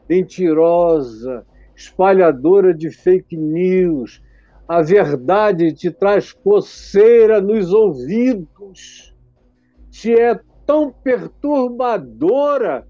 mentirosa, 0.08 1.46
espalhadora 1.82 2.72
de 2.74 2.90
fake 2.90 3.36
news. 3.36 4.22
A 4.68 4.80
verdade 4.82 5.72
te 5.72 5.90
traz 5.90 6.32
coceira 6.32 7.40
nos 7.40 7.72
ouvidos, 7.72 9.14
te 9.90 10.12
é 10.12 10.40
tão 10.64 10.92
perturbadora, 10.92 12.86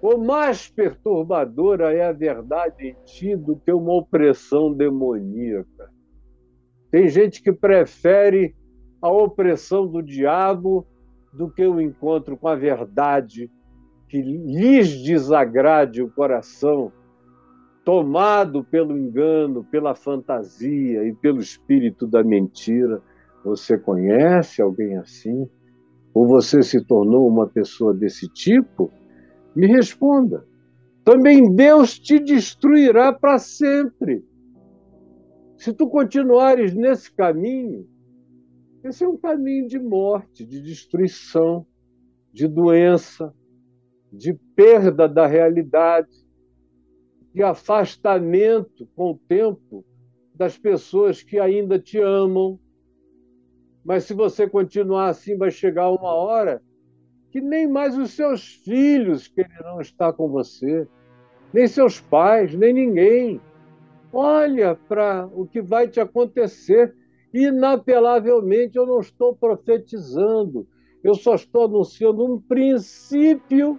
ou 0.00 0.18
mais 0.18 0.68
perturbadora 0.68 1.92
é 1.92 2.04
a 2.04 2.12
verdade 2.12 2.88
em 2.88 2.96
ti 3.04 3.34
do 3.34 3.56
que 3.56 3.72
uma 3.72 3.94
opressão 3.94 4.72
demoníaca. 4.72 5.90
Tem 6.90 7.08
gente 7.08 7.42
que 7.42 7.50
prefere 7.50 8.54
a 9.00 9.10
opressão 9.10 9.86
do 9.86 10.02
diabo 10.02 10.86
do 11.32 11.50
que 11.50 11.66
o 11.66 11.80
encontro 11.80 12.36
com 12.36 12.46
a 12.46 12.54
verdade 12.54 13.50
que 14.08 14.22
lhes 14.22 15.02
desagrade 15.02 16.02
o 16.02 16.10
coração, 16.10 16.92
tomado 17.84 18.64
pelo 18.64 18.96
engano, 18.96 19.62
pela 19.64 19.94
fantasia 19.94 21.06
e 21.06 21.14
pelo 21.14 21.40
espírito 21.40 22.06
da 22.06 22.24
mentira. 22.24 23.02
Você 23.44 23.76
conhece 23.76 24.62
alguém 24.62 24.96
assim? 24.96 25.48
Ou 26.14 26.26
você 26.26 26.62
se 26.62 26.82
tornou 26.84 27.28
uma 27.28 27.46
pessoa 27.46 27.92
desse 27.92 28.28
tipo? 28.28 28.90
Me 29.54 29.66
responda. 29.66 30.46
Também 31.04 31.54
Deus 31.54 31.98
te 31.98 32.18
destruirá 32.18 33.12
para 33.12 33.38
sempre. 33.38 34.24
Se 35.58 35.72
tu 35.72 35.88
continuares 35.88 36.74
nesse 36.74 37.12
caminho, 37.12 37.86
esse 38.82 39.04
é 39.04 39.08
um 39.08 39.16
caminho 39.16 39.66
de 39.66 39.78
morte, 39.78 40.44
de 40.44 40.60
destruição, 40.60 41.66
de 42.32 42.48
doença, 42.48 43.34
de 44.12 44.34
perda 44.54 45.08
da 45.08 45.26
realidade, 45.26 46.23
de 47.34 47.42
afastamento 47.42 48.88
com 48.94 49.10
o 49.10 49.18
tempo 49.28 49.84
das 50.34 50.56
pessoas 50.56 51.22
que 51.22 51.38
ainda 51.38 51.78
te 51.78 51.98
amam. 51.98 52.58
Mas 53.84 54.04
se 54.04 54.14
você 54.14 54.48
continuar 54.48 55.08
assim, 55.08 55.36
vai 55.36 55.50
chegar 55.50 55.90
uma 55.90 56.14
hora 56.14 56.62
que 57.30 57.40
nem 57.40 57.66
mais 57.66 57.98
os 57.98 58.12
seus 58.12 58.54
filhos 58.54 59.26
quererão 59.26 59.80
estar 59.80 60.12
com 60.12 60.28
você, 60.28 60.86
nem 61.52 61.66
seus 61.66 62.00
pais, 62.00 62.54
nem 62.54 62.72
ninguém. 62.72 63.40
Olha 64.12 64.76
para 64.88 65.28
o 65.34 65.44
que 65.44 65.60
vai 65.60 65.88
te 65.88 65.98
acontecer 65.98 66.94
Inapelavelmente, 67.34 68.78
eu 68.78 68.86
não 68.86 69.00
estou 69.00 69.34
profetizando, 69.34 70.68
eu 71.02 71.16
só 71.16 71.34
estou 71.34 71.64
anunciando 71.64 72.24
um 72.24 72.40
princípio 72.40 73.76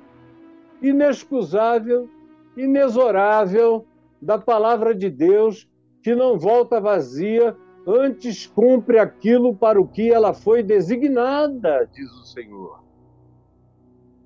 inexcusável, 0.81 2.09
inexorável 2.57 3.85
da 4.21 4.37
palavra 4.37 4.93
de 4.93 5.09
Deus, 5.09 5.69
que 6.01 6.15
não 6.15 6.37
volta 6.37 6.79
vazia, 6.79 7.55
antes 7.87 8.47
cumpre 8.47 8.97
aquilo 8.97 9.55
para 9.55 9.79
o 9.79 9.87
que 9.87 10.11
ela 10.11 10.33
foi 10.33 10.63
designada, 10.63 11.89
diz 11.93 12.11
o 12.11 12.23
Senhor. 12.23 12.83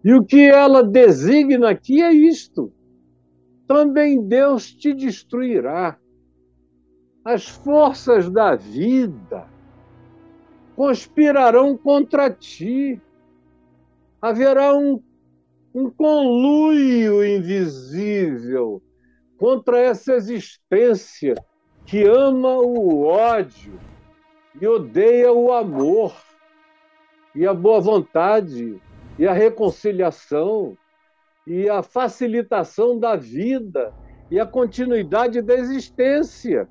E 0.04 0.14
o 0.14 0.24
que 0.24 0.50
ela 0.50 0.82
designa 0.84 1.70
aqui 1.70 2.02
é 2.02 2.12
isto: 2.12 2.72
também 3.68 4.22
Deus 4.22 4.74
te 4.74 4.94
destruirá 4.94 5.98
as 7.26 7.48
forças 7.48 8.30
da 8.30 8.56
vida 8.56 9.48
conspirarão 10.80 11.78
contra 11.78 12.30
ti. 12.30 13.02
Haverá 14.22 14.74
um, 14.74 15.04
um 15.74 15.90
conluio 15.90 17.24
invisível 17.26 18.82
contra 19.38 19.80
essa 19.80 20.14
existência 20.14 21.36
que 21.86 22.04
ama 22.04 22.58
o 22.58 23.06
ódio 23.06 23.80
e 24.60 24.68
odeia 24.68 25.32
o 25.32 25.52
amor 25.52 26.14
e 27.36 27.46
a 27.48 27.54
boa 27.54 27.80
vontade 27.80 28.82
e 29.18 29.28
a 29.28 29.34
reconciliação 29.34 30.78
e 31.46 31.70
a 31.70 31.82
facilitação 31.82 33.00
da 33.00 33.16
vida 33.16 33.94
e 34.30 34.40
a 34.40 34.46
continuidade 34.46 35.42
da 35.42 35.56
existência. 35.56 36.68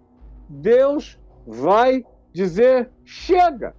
Deus 0.49 1.19
vai 1.47 2.05
dizer: 2.33 2.91
chega. 3.05 3.75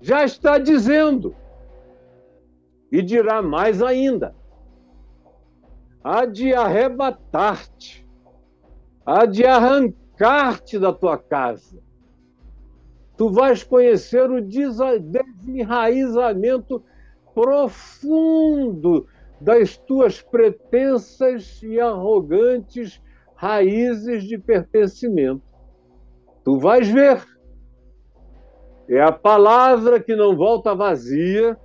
Já 0.00 0.24
está 0.24 0.58
dizendo. 0.58 1.34
E 2.90 3.02
dirá 3.02 3.42
mais 3.42 3.82
ainda: 3.82 4.34
há 6.02 6.24
de 6.24 6.54
arrebatar-te, 6.54 8.08
há 9.04 9.26
de 9.26 9.44
arrancar-te 9.44 10.78
da 10.78 10.90
tua 10.92 11.18
casa. 11.18 11.78
Tu 13.16 13.28
vais 13.30 13.62
conhecer 13.64 14.30
o 14.30 14.40
desenraizamento 14.40 16.82
profundo 17.34 19.06
das 19.40 19.76
tuas 19.76 20.22
pretensas 20.22 21.60
e 21.62 21.80
arrogantes 21.80 23.02
raízes 23.34 24.24
de 24.24 24.38
pertencimento. 24.38 25.42
Tu 26.44 26.58
vais 26.58 26.88
ver. 26.88 27.26
É 28.88 29.02
a 29.02 29.12
palavra 29.12 30.00
que 30.00 30.16
não 30.16 30.34
volta 30.34 30.74
vazia, 30.74 31.58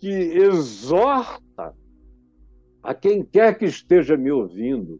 que 0.00 0.08
exorta 0.08 1.74
a 2.82 2.94
quem 2.94 3.22
quer 3.22 3.56
que 3.58 3.66
esteja 3.66 4.16
me 4.16 4.32
ouvindo, 4.32 4.98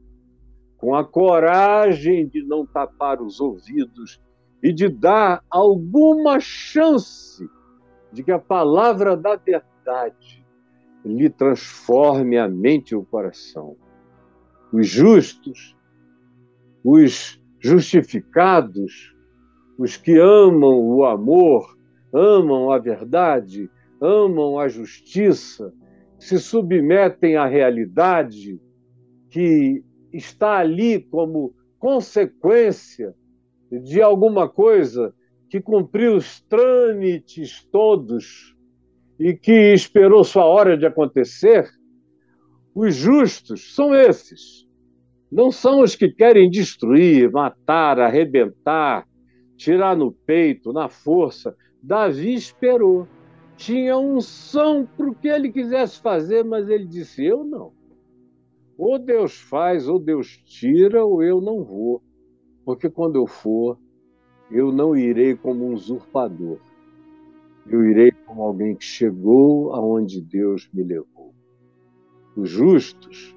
com 0.77 0.95
a 0.95 1.03
coragem 1.05 2.29
de 2.29 2.43
não 2.43 2.67
tapar 2.67 3.21
os 3.21 3.41
ouvidos 3.41 4.21
e 4.63 4.73
de 4.73 4.89
dar 4.89 5.43
alguma 5.51 6.39
chance 6.39 7.49
de 8.13 8.23
que 8.23 8.31
a 8.31 8.39
palavra 8.39 9.17
da 9.17 9.37
verdade 9.37 10.45
lhe 11.05 11.31
transforme 11.31 12.37
a 12.37 12.47
mente 12.47 12.91
e 12.91 12.97
o 12.97 13.05
coração. 13.05 13.77
Os 14.71 14.87
justos, 14.87 15.75
os 16.85 17.43
justificados, 17.59 19.15
os 19.79 19.97
que 19.97 20.19
amam 20.19 20.79
o 20.79 21.05
amor, 21.07 21.77
amam 22.13 22.71
a 22.71 22.79
verdade, 22.79 23.71
amam 24.01 24.59
a 24.59 24.69
justiça, 24.69 25.73
se 26.19 26.39
submetem 26.39 27.37
à 27.37 27.47
realidade 27.47 28.61
que 29.31 29.83
está 30.13 30.59
ali 30.59 31.01
como 31.01 31.55
consequência 31.79 33.15
de 33.71 34.03
alguma 34.03 34.49
coisa 34.49 35.15
que 35.49 35.61
cumpriu 35.61 36.17
os 36.17 36.41
trâmites 36.43 37.65
todos 37.71 38.57
e 39.19 39.35
que 39.35 39.73
esperou 39.73 40.25
sua 40.25 40.45
hora 40.45 40.77
de 40.77 40.87
acontecer, 40.87 41.69
os 42.75 42.95
justos 42.95 43.75
são 43.75 43.95
esses. 43.95 44.67
Não 45.31 45.51
são 45.51 45.83
os 45.83 45.95
que 45.95 46.09
querem 46.09 46.51
destruir, 46.51 47.31
matar, 47.31 48.01
arrebentar, 48.01 49.07
tirar 49.57 49.97
no 49.97 50.13
peito, 50.13 50.73
na 50.73 50.89
força. 50.89 51.55
Davi 51.83 52.35
esperou. 52.35 53.07
Tinha 53.61 53.99
unção 53.99 54.87
para 54.87 55.11
o 55.11 55.15
que 55.15 55.29
ele 55.29 55.53
quisesse 55.53 56.01
fazer, 56.01 56.43
mas 56.43 56.67
ele 56.71 56.87
disse: 56.87 57.23
Eu 57.23 57.45
não. 57.45 57.75
Ou 58.79 58.99
Deus 58.99 59.39
faz, 59.39 59.87
ou 59.87 59.99
Deus 59.99 60.39
tira, 60.39 61.05
ou 61.05 61.23
eu 61.23 61.43
não 61.43 61.63
vou. 61.63 62.03
Porque 62.65 62.89
quando 62.89 63.17
eu 63.17 63.27
for, 63.27 63.79
eu 64.51 64.73
não 64.73 64.97
irei 64.97 65.37
como 65.37 65.67
um 65.67 65.75
usurpador. 65.75 66.59
Eu 67.67 67.85
irei 67.85 68.13
como 68.25 68.41
alguém 68.41 68.75
que 68.75 68.85
chegou 68.85 69.75
aonde 69.75 70.23
Deus 70.23 70.67
me 70.73 70.83
levou. 70.83 71.35
Os 72.35 72.49
justos 72.49 73.37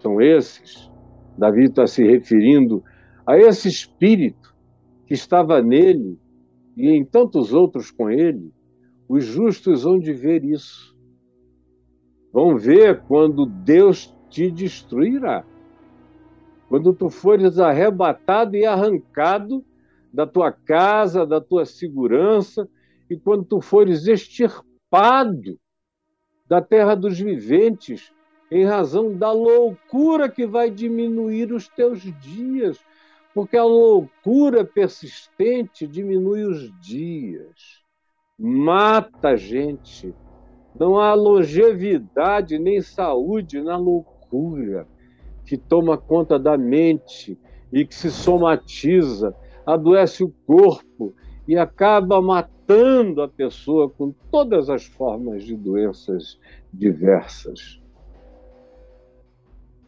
são 0.00 0.22
esses. 0.22 0.90
Davi 1.36 1.64
está 1.64 1.86
se 1.86 2.02
referindo 2.02 2.82
a 3.26 3.36
esse 3.36 3.68
espírito 3.68 4.56
que 5.04 5.12
estava 5.12 5.60
nele 5.60 6.18
e 6.78 6.88
em 6.88 7.04
tantos 7.04 7.52
outros 7.52 7.90
com 7.90 8.10
ele. 8.10 8.50
Os 9.10 9.24
justos 9.24 9.82
vão 9.82 9.98
de 9.98 10.12
ver 10.12 10.44
isso. 10.44 10.96
Vão 12.32 12.56
ver 12.56 13.00
quando 13.08 13.44
Deus 13.44 14.16
te 14.28 14.48
destruirá. 14.52 15.44
Quando 16.68 16.94
tu 16.94 17.10
fores 17.10 17.58
arrebatado 17.58 18.56
e 18.56 18.64
arrancado 18.64 19.64
da 20.14 20.28
tua 20.28 20.52
casa, 20.52 21.26
da 21.26 21.40
tua 21.40 21.66
segurança, 21.66 22.68
e 23.10 23.16
quando 23.16 23.44
tu 23.44 23.60
fores 23.60 24.06
extirpado 24.06 25.58
da 26.46 26.62
terra 26.62 26.94
dos 26.94 27.18
viventes, 27.18 28.12
em 28.48 28.64
razão 28.64 29.12
da 29.12 29.32
loucura 29.32 30.28
que 30.28 30.46
vai 30.46 30.70
diminuir 30.70 31.52
os 31.52 31.66
teus 31.66 32.00
dias, 32.20 32.78
porque 33.34 33.56
a 33.56 33.64
loucura 33.64 34.64
persistente 34.64 35.84
diminui 35.84 36.44
os 36.44 36.70
dias, 36.80 37.79
mata 38.40 39.28
a 39.28 39.36
gente. 39.36 40.14
Não 40.78 40.98
há 40.98 41.12
longevidade 41.12 42.58
nem 42.58 42.80
saúde 42.80 43.60
na 43.60 43.76
loucura 43.76 44.86
que 45.44 45.58
toma 45.58 45.98
conta 45.98 46.38
da 46.38 46.56
mente 46.56 47.36
e 47.72 47.84
que 47.84 47.94
se 47.94 48.10
somatiza, 48.10 49.34
adoece 49.66 50.24
o 50.24 50.32
corpo 50.46 51.14
e 51.46 51.56
acaba 51.56 52.22
matando 52.22 53.20
a 53.20 53.28
pessoa 53.28 53.90
com 53.90 54.14
todas 54.30 54.70
as 54.70 54.86
formas 54.86 55.44
de 55.44 55.56
doenças 55.56 56.38
diversas. 56.72 57.80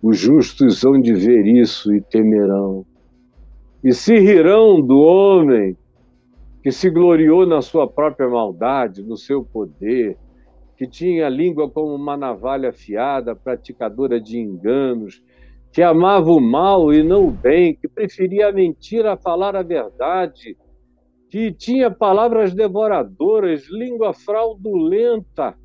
Os 0.03 0.19
justos 0.19 0.85
hão 0.85 1.01
de 1.01 1.15
ver 1.15 1.47
isso 1.47 1.95
e 1.95 2.01
temerão, 2.01 2.85
e 3.85 3.93
se 3.93 4.19
rirão 4.19 4.81
do 4.81 4.99
homem 4.99 5.77
que 6.63 6.71
se 6.71 6.89
gloriou 6.89 7.45
na 7.45 7.61
sua 7.61 7.89
própria 7.89 8.29
maldade, 8.29 9.03
no 9.03 9.17
seu 9.17 9.45
poder, 9.45 10.17
que 10.77 10.87
tinha 10.87 11.27
a 11.27 11.31
língua 11.31 11.69
como 11.69 11.95
uma 11.95 12.17
navalha 12.17 12.71
afiada, 12.71 13.35
praticadora 13.35 14.21
de 14.21 14.39
enganos, 14.39 15.23
que 15.73 15.83
amava 15.83 16.31
o 16.31 16.41
mal 16.41 16.93
e 16.93 17.03
não 17.03 17.27
o 17.27 17.31
bem, 17.31 17.75
que 17.75 17.89
preferia 17.89 18.49
a 18.49 18.53
mentira 18.53 19.15
a 19.15 19.17
falar 19.17 19.57
a 19.57 19.63
verdade, 19.63 20.57
que 21.29 21.51
tinha 21.51 21.91
palavras 21.91 22.55
devoradoras, 22.55 23.67
língua 23.69 24.13
fraudulenta. 24.13 25.57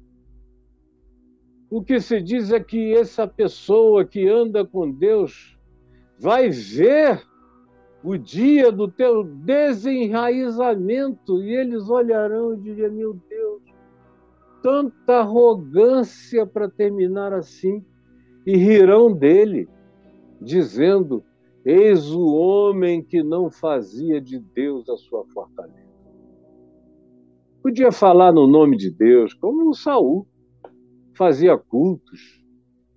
O 1.70 1.84
que 1.84 2.00
se 2.00 2.22
diz 2.22 2.52
é 2.52 2.60
que 2.60 2.94
essa 2.94 3.28
pessoa 3.28 4.06
que 4.06 4.28
anda 4.28 4.66
com 4.66 4.90
Deus 4.90 5.60
vai 6.20 6.50
ver 6.50 7.22
o 8.08 8.18
dia 8.18 8.72
do 8.72 8.88
teu 8.88 9.22
desenraizamento 9.22 11.44
e 11.44 11.54
eles 11.54 11.90
olharão 11.90 12.54
e 12.54 12.58
dirão: 12.62 12.94
Meu 12.94 13.14
Deus, 13.14 13.62
tanta 14.64 15.20
arrogância 15.20 16.46
para 16.46 16.70
terminar 16.70 17.34
assim, 17.34 17.84
e 18.46 18.56
rirão 18.56 19.14
dele 19.14 19.68
dizendo: 20.42 21.22
Eis 21.66 22.10
o 22.10 22.34
homem 22.34 23.04
que 23.04 23.22
não 23.22 23.52
fazia 23.52 24.22
de 24.22 24.40
Deus 24.40 24.88
a 24.88 24.96
sua 24.96 25.26
fortaleza. 25.26 25.86
Podia 27.62 27.92
falar 27.92 28.32
no 28.32 28.48
nome 28.48 28.78
de 28.78 28.90
Deus, 28.90 29.34
como 29.34 29.74
Saul 29.74 30.26
fazia 31.14 31.58
cultos, 31.58 32.42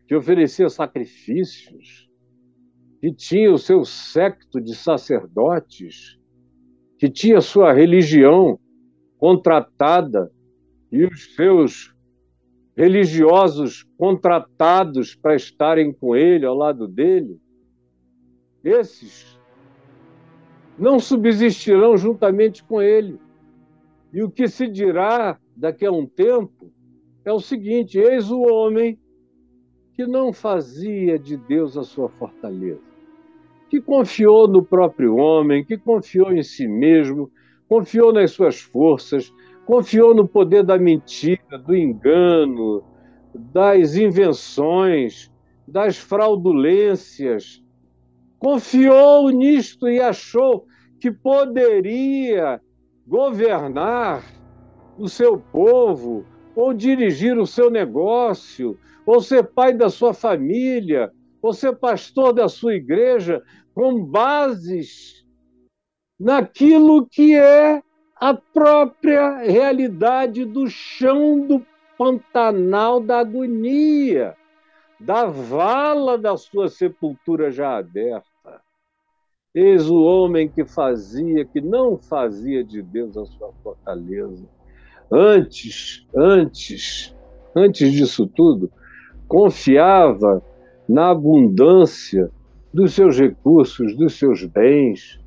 que 0.06 0.14
oferecia 0.14 0.68
sacrifícios, 0.68 2.08
que 3.00 3.12
tinha 3.12 3.52
o 3.52 3.58
seu 3.58 3.84
séquito 3.84 4.60
de 4.60 4.74
sacerdotes, 4.74 6.18
que 6.98 7.08
tinha 7.08 7.40
sua 7.40 7.72
religião 7.72 8.58
contratada 9.16 10.30
e 10.92 11.04
os 11.04 11.34
seus 11.34 11.94
religiosos 12.76 13.84
contratados 13.96 15.14
para 15.14 15.34
estarem 15.34 15.92
com 15.92 16.14
ele, 16.14 16.46
ao 16.46 16.54
lado 16.54 16.86
dele, 16.86 17.40
esses 18.62 19.38
não 20.78 20.98
subsistirão 20.98 21.96
juntamente 21.96 22.64
com 22.64 22.80
ele. 22.80 23.18
E 24.12 24.22
o 24.22 24.30
que 24.30 24.48
se 24.48 24.66
dirá 24.66 25.38
daqui 25.56 25.86
a 25.86 25.92
um 25.92 26.06
tempo 26.06 26.72
é 27.24 27.32
o 27.32 27.40
seguinte: 27.40 27.98
eis 27.98 28.30
o 28.30 28.40
homem 28.40 28.98
que 29.94 30.06
não 30.06 30.32
fazia 30.32 31.18
de 31.18 31.36
Deus 31.36 31.76
a 31.76 31.84
sua 31.84 32.08
fortaleza, 32.08 32.80
que 33.70 33.80
confiou 33.80 34.48
no 34.48 34.64
próprio 34.64 35.14
homem, 35.14 35.64
que 35.64 35.78
confiou 35.78 36.32
em 36.32 36.42
si 36.42 36.66
mesmo, 36.66 37.30
confiou 37.68 38.12
nas 38.12 38.32
suas 38.32 38.60
forças, 38.60 39.32
confiou 39.64 40.12
no 40.12 40.26
poder 40.26 40.64
da 40.64 40.76
mentira, 40.76 41.56
do 41.56 41.74
engano, 41.74 42.82
das 43.32 43.94
invenções, 43.94 45.30
das 45.68 45.96
fraudulências. 45.96 47.62
Confiou 48.40 49.30
nisto 49.30 49.88
e 49.88 50.00
achou 50.00 50.66
que 50.98 51.12
poderia 51.12 52.60
governar 53.06 54.24
o 54.98 55.08
seu 55.08 55.38
povo, 55.38 56.24
ou 56.56 56.74
dirigir 56.74 57.38
o 57.38 57.46
seu 57.46 57.70
negócio, 57.70 58.76
ou 59.06 59.20
ser 59.20 59.44
pai 59.44 59.72
da 59.72 59.88
sua 59.88 60.12
família, 60.12 61.12
ou 61.42 61.52
ser 61.52 61.74
pastor 61.76 62.32
da 62.32 62.48
sua 62.48 62.74
igreja, 62.74 63.42
com 63.74 64.04
bases 64.04 65.26
naquilo 66.18 67.06
que 67.06 67.34
é 67.34 67.82
a 68.16 68.34
própria 68.34 69.38
realidade 69.38 70.44
do 70.44 70.68
chão 70.68 71.46
do 71.46 71.64
pantanal 71.96 73.00
da 73.00 73.20
agonia, 73.20 74.36
da 74.98 75.24
vala 75.24 76.18
da 76.18 76.36
sua 76.36 76.68
sepultura 76.68 77.50
já 77.50 77.78
aberta. 77.78 78.26
Eis 79.54 79.88
o 79.88 80.02
homem 80.02 80.48
que 80.48 80.64
fazia, 80.64 81.44
que 81.44 81.60
não 81.60 81.96
fazia 81.96 82.62
de 82.62 82.82
Deus 82.82 83.16
a 83.16 83.24
sua 83.24 83.52
fortaleza. 83.62 84.46
Antes, 85.10 86.06
antes, 86.14 87.16
antes 87.56 87.90
disso 87.90 88.26
tudo, 88.26 88.70
confiava 89.26 90.42
na 90.90 91.10
abundância 91.10 92.30
dos 92.74 92.94
seus 92.94 93.16
recursos, 93.16 93.96
dos 93.96 94.18
seus 94.18 94.44
bens, 94.44 95.20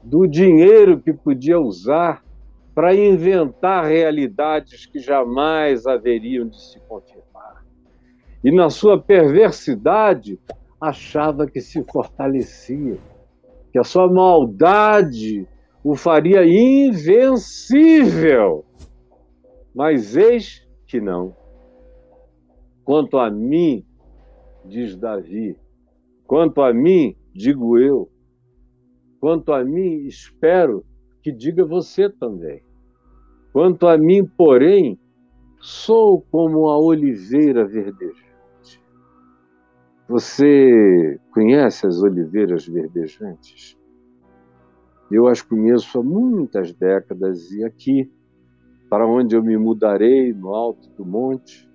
do 0.00 0.28
dinheiro 0.28 1.00
que 1.00 1.12
podia 1.12 1.58
usar 1.58 2.24
para 2.72 2.94
inventar 2.94 3.84
realidades 3.84 4.86
que 4.86 5.00
jamais 5.00 5.88
haveriam 5.88 6.46
de 6.46 6.62
se 6.62 6.78
confirmar. 6.88 7.66
E 8.44 8.52
na 8.52 8.70
sua 8.70 8.96
perversidade, 8.96 10.38
achava 10.80 11.48
que 11.48 11.60
se 11.60 11.82
fortalecia, 11.82 12.96
que 13.72 13.80
a 13.80 13.84
sua 13.84 14.08
maldade 14.08 15.48
o 15.82 15.96
faria 15.96 16.44
invencível. 16.46 17.74
Mas 19.74 20.16
eis 20.16 20.64
que 20.86 21.00
não. 21.00 21.34
Quanto 22.84 23.18
a 23.18 23.28
mim, 23.28 23.84
diz 24.64 24.96
Davi, 24.96 25.56
quanto 26.26 26.60
a 26.62 26.72
mim, 26.72 27.16
digo 27.34 27.78
eu, 27.78 28.12
Quanto 29.22 29.52
a 29.52 29.64
mim, 29.64 30.04
espero 30.04 30.84
que 31.22 31.30
diga 31.30 31.64
você 31.64 32.10
também. 32.10 32.60
Quanto 33.52 33.86
a 33.86 33.96
mim, 33.96 34.26
porém, 34.26 34.98
sou 35.60 36.22
como 36.22 36.68
a 36.68 36.76
oliveira 36.76 37.64
verdejante. 37.64 38.82
Você 40.08 41.20
conhece 41.32 41.86
as 41.86 42.02
oliveiras 42.02 42.66
verdejantes? 42.66 43.78
Eu 45.08 45.28
as 45.28 45.40
conheço 45.40 46.00
há 46.00 46.02
muitas 46.02 46.72
décadas 46.72 47.52
e 47.52 47.62
aqui, 47.62 48.10
para 48.90 49.06
onde 49.06 49.36
eu 49.36 49.42
me 49.44 49.56
mudarei, 49.56 50.32
no 50.32 50.52
alto 50.52 50.90
do 50.96 51.06
monte, 51.06 51.70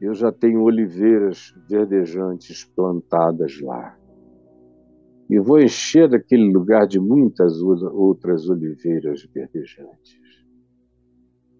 eu 0.00 0.14
já 0.14 0.32
tenho 0.32 0.62
oliveiras 0.62 1.54
verdejantes 1.68 2.64
plantadas 2.64 3.60
lá. 3.60 3.96
E 5.28 5.38
vou 5.38 5.60
encher 5.60 6.12
aquele 6.14 6.50
lugar 6.50 6.86
de 6.86 6.98
muitas 6.98 7.60
outras 7.62 8.48
oliveiras 8.48 9.22
verdejantes. 9.32 10.18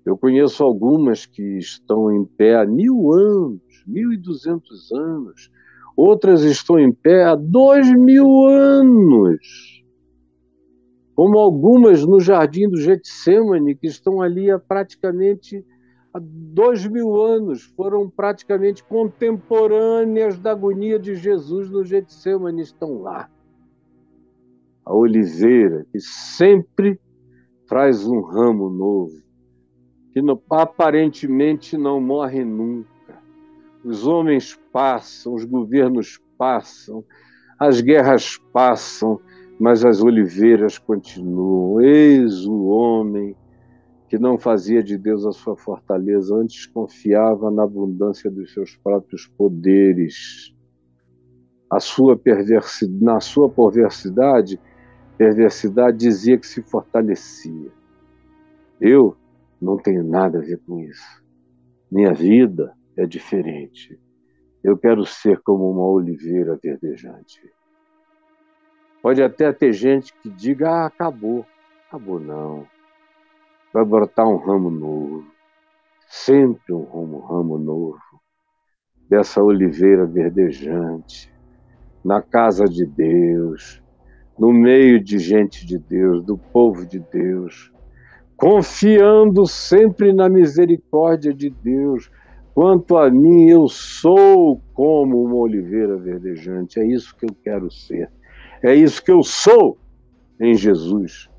Eu 0.05 0.16
conheço 0.16 0.64
algumas 0.64 1.26
que 1.26 1.59
estão 1.59 2.11
em 2.11 2.24
pé 2.24 2.57
há 2.57 2.66
mil 2.66 3.12
anos, 3.12 3.85
mil 3.87 4.12
e 4.12 4.16
duzentos 4.16 4.90
anos. 4.90 5.50
Outras 5.94 6.42
estão 6.42 6.79
em 6.79 6.90
pé 6.90 7.24
há 7.24 7.35
dois 7.35 7.92
mil 7.92 8.46
anos. 8.46 9.85
Como 11.14 11.38
algumas 11.38 12.05
no 12.07 12.18
jardim 12.18 12.68
do 12.68 12.81
Getsemane, 12.81 13.76
que 13.76 13.87
estão 13.87 14.22
ali 14.22 14.50
há 14.50 14.59
praticamente 14.59 15.64
há 16.12 16.20
dois 16.20 16.87
mil 16.87 17.20
anos, 17.20 17.62
foram 17.62 18.09
praticamente 18.09 18.83
contemporâneas 18.85 20.38
da 20.38 20.53
agonia 20.53 20.99
de 20.99 21.14
Jesus 21.14 21.70
no 21.70 21.85
Getsemane, 21.85 22.62
estão 22.62 23.01
lá. 23.01 23.29
A 24.85 24.94
oliveira, 24.94 25.87
que 25.92 26.01
sempre 26.01 27.01
traz 27.68 28.07
um 28.07 28.20
ramo 28.20 28.68
novo, 28.68 29.23
que 30.12 30.20
no, 30.20 30.42
aparentemente 30.51 31.77
não 31.77 32.01
morre 32.01 32.44
nunca. 32.44 32.90
Os 33.85 34.07
homens 34.07 34.59
passam, 34.73 35.35
os 35.35 35.44
governos 35.44 36.20
passam, 36.37 37.05
as 37.59 37.81
guerras 37.81 38.37
passam, 38.53 39.20
mas 39.59 39.85
as 39.85 40.03
oliveiras 40.03 40.79
continuam. 40.79 41.81
Eis 41.81 42.46
o 42.46 42.64
homem 42.64 43.37
que 44.11 44.18
não 44.18 44.37
fazia 44.37 44.83
de 44.83 44.99
Deus 44.99 45.25
a 45.25 45.31
sua 45.31 45.57
fortaleza, 45.57 46.35
antes 46.35 46.66
confiava 46.66 47.49
na 47.49 47.62
abundância 47.62 48.29
dos 48.29 48.53
seus 48.53 48.75
próprios 48.75 49.29
poderes. 49.29 50.53
A 51.70 51.79
sua 51.79 52.18
perversidade, 52.18 53.05
na 53.05 53.20
sua 53.20 53.49
perversidade, 53.49 54.61
perversidade 55.16 55.96
dizia 55.96 56.37
que 56.37 56.46
se 56.49 56.61
fortalecia. 56.61 57.70
Eu 58.81 59.16
não 59.62 59.77
tenho 59.77 60.03
nada 60.03 60.38
a 60.38 60.42
ver 60.42 60.61
com 60.66 60.81
isso. 60.81 61.25
Minha 61.88 62.12
vida 62.12 62.75
é 62.96 63.07
diferente. 63.07 63.96
Eu 64.64 64.77
quero 64.77 65.07
ser 65.07 65.40
como 65.40 65.70
uma 65.70 65.87
oliveira 65.87 66.59
verdejante. 66.61 67.40
Pode 69.01 69.23
até 69.23 69.53
ter 69.53 69.73
gente 69.73 70.12
que 70.14 70.29
diga: 70.29 70.68
ah, 70.68 70.87
acabou. 70.87 71.46
Acabou, 71.87 72.18
não. 72.18 72.66
Vai 73.73 73.85
brotar 73.85 74.27
um 74.27 74.37
ramo 74.37 74.71
novo. 74.71 75.25
Sempre 76.09 76.75
um 76.75 76.85
ramo, 76.85 77.19
ramo 77.21 77.59
novo. 77.59 78.01
Dessa 79.09 79.43
oliveira 79.43 80.07
verdejante. 80.07 81.33
Na 82.05 82.21
casa 82.23 82.65
de 82.65 82.85
Deus. 82.87 83.83
No 84.39 84.53
meio 84.53 85.03
de 85.03 85.19
gente 85.19 85.67
de 85.67 85.79
Deus, 85.79 86.25
do 86.25 86.39
povo 86.39 86.87
de 86.87 86.99
Deus 86.99 87.71
confiando 88.41 89.47
sempre 89.47 90.15
na 90.15 90.27
misericórdia 90.27 91.33
de 91.33 91.51
Deus. 91.51 92.11
Quanto 92.55 92.97
a 92.97 93.11
mim, 93.11 93.51
eu 93.51 93.69
sou 93.69 94.63
como 94.73 95.23
uma 95.23 95.37
oliveira 95.37 95.99
verdejante. 95.99 96.81
É 96.81 96.87
isso 96.87 97.15
que 97.15 97.27
eu 97.27 97.37
quero 97.45 97.71
ser. 97.71 98.11
É 98.63 98.75
isso 98.75 99.05
que 99.05 99.13
eu 99.13 99.23
sou 99.23 99.77
em 100.41 100.55
Jesus. 100.55 101.30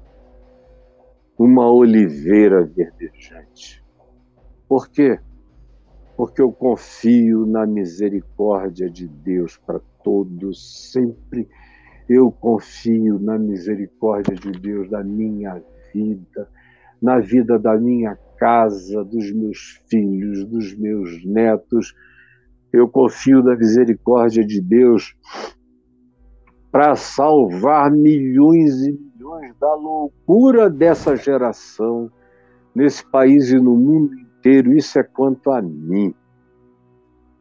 Uma 1.43 1.71
oliveira 1.71 2.63
verdejante. 2.63 3.83
Por 4.67 4.89
quê? 4.89 5.19
Porque 6.15 6.41
eu 6.41 6.51
confio 6.51 7.45
na 7.45 7.65
misericórdia 7.65 8.89
de 8.89 9.07
Deus 9.07 9.57
para 9.57 9.79
todos, 10.03 10.91
sempre. 10.91 11.47
Eu 12.07 12.31
confio 12.31 13.19
na 13.19 13.39
misericórdia 13.39 14.35
de 14.35 14.51
Deus 14.51 14.89
da 14.89 15.03
minha 15.03 15.61
vida 15.93 16.47
na 17.01 17.19
vida 17.19 17.57
da 17.57 17.75
minha 17.77 18.15
casa, 18.37 19.03
dos 19.03 19.31
meus 19.33 19.81
filhos, 19.89 20.45
dos 20.45 20.75
meus 20.75 21.25
netos. 21.25 21.95
Eu 22.71 22.87
confio 22.87 23.41
na 23.41 23.55
misericórdia 23.55 24.45
de 24.45 24.61
Deus 24.61 25.15
para 26.71 26.95
salvar 26.95 27.91
milhões 27.91 28.81
e 28.85 29.10
da 29.59 29.75
loucura 29.75 30.69
dessa 30.69 31.15
geração 31.15 32.11
nesse 32.73 33.05
país 33.09 33.51
e 33.51 33.59
no 33.59 33.75
mundo 33.75 34.15
inteiro. 34.15 34.73
Isso 34.73 34.97
é 34.97 35.03
quanto 35.03 35.51
a 35.51 35.61
mim. 35.61 36.13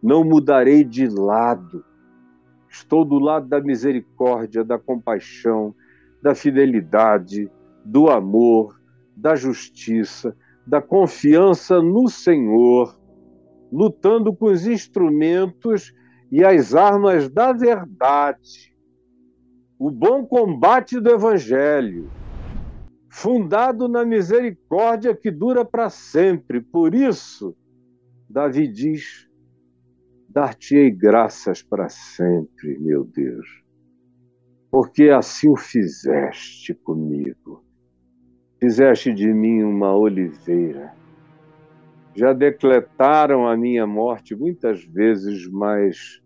Não 0.03 0.25
mudarei 0.25 0.85
de 0.85 1.07
lado. 1.07 1.85
Estou 2.69 3.05
do 3.05 3.19
lado 3.19 3.49
da 3.49 3.61
misericórdia, 3.61 4.65
da 4.65 4.79
compaixão, 4.79 5.75
da 6.23 6.35
fidelidade, 6.35 7.51
do 7.85 8.09
amor, 8.09 8.79
da 9.17 9.35
justiça, 9.35 10.37
da 10.67 10.81
confiança 10.81 11.83
no 11.83 12.09
Senhor, 12.09 12.97
lutando 13.73 14.35
com 14.35 14.47
os 14.47 14.67
instrumentos 14.67 15.93
e 16.31 16.45
as 16.45 16.75
armas 16.75 17.29
da 17.29 17.53
verdade. 17.53 18.70
O 19.81 19.91
bom 19.91 20.27
combate 20.27 21.01
do 21.01 21.09
Evangelho, 21.09 22.11
fundado 23.09 23.89
na 23.89 24.05
misericórdia 24.05 25.17
que 25.17 25.31
dura 25.31 25.65
para 25.65 25.89
sempre. 25.89 26.61
Por 26.61 26.95
isso, 26.95 27.57
Davi 28.29 28.69
diz: 28.69 29.27
Dar-te-ei 30.29 30.91
graças 30.91 31.63
para 31.63 31.89
sempre, 31.89 32.79
meu 32.79 33.07
Deus, 33.07 33.47
porque 34.71 35.09
assim 35.09 35.49
o 35.49 35.57
fizeste 35.57 36.75
comigo. 36.75 37.65
Fizeste 38.61 39.15
de 39.15 39.33
mim 39.33 39.63
uma 39.63 39.97
oliveira. 39.97 40.93
Já 42.15 42.35
decretaram 42.35 43.49
a 43.49 43.57
minha 43.57 43.87
morte 43.87 44.37
muitas 44.37 44.85
vezes, 44.85 45.49
mas 45.49 46.21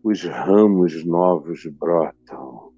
os 0.00 0.22
ramos 0.22 1.04
novos 1.04 1.66
brotam. 1.66 2.69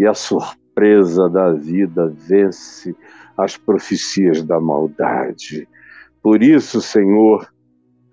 E 0.00 0.06
a 0.06 0.14
surpresa 0.14 1.28
da 1.28 1.52
vida 1.52 2.08
vence 2.08 2.96
as 3.36 3.58
profecias 3.58 4.42
da 4.42 4.58
maldade. 4.58 5.68
Por 6.22 6.42
isso, 6.42 6.80
Senhor, 6.80 7.46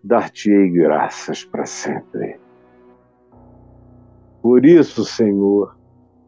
dar-te-ei 0.04 0.70
graças 0.70 1.46
para 1.46 1.66
sempre. 1.66 2.42
Por 4.42 4.66
isso, 4.66 5.06
Senhor, 5.06 5.78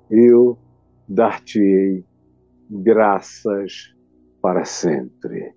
eu 0.09 0.57
dar-te-ei 1.05 2.05
graças 2.69 3.93
para 4.41 4.63
sempre. 4.63 5.53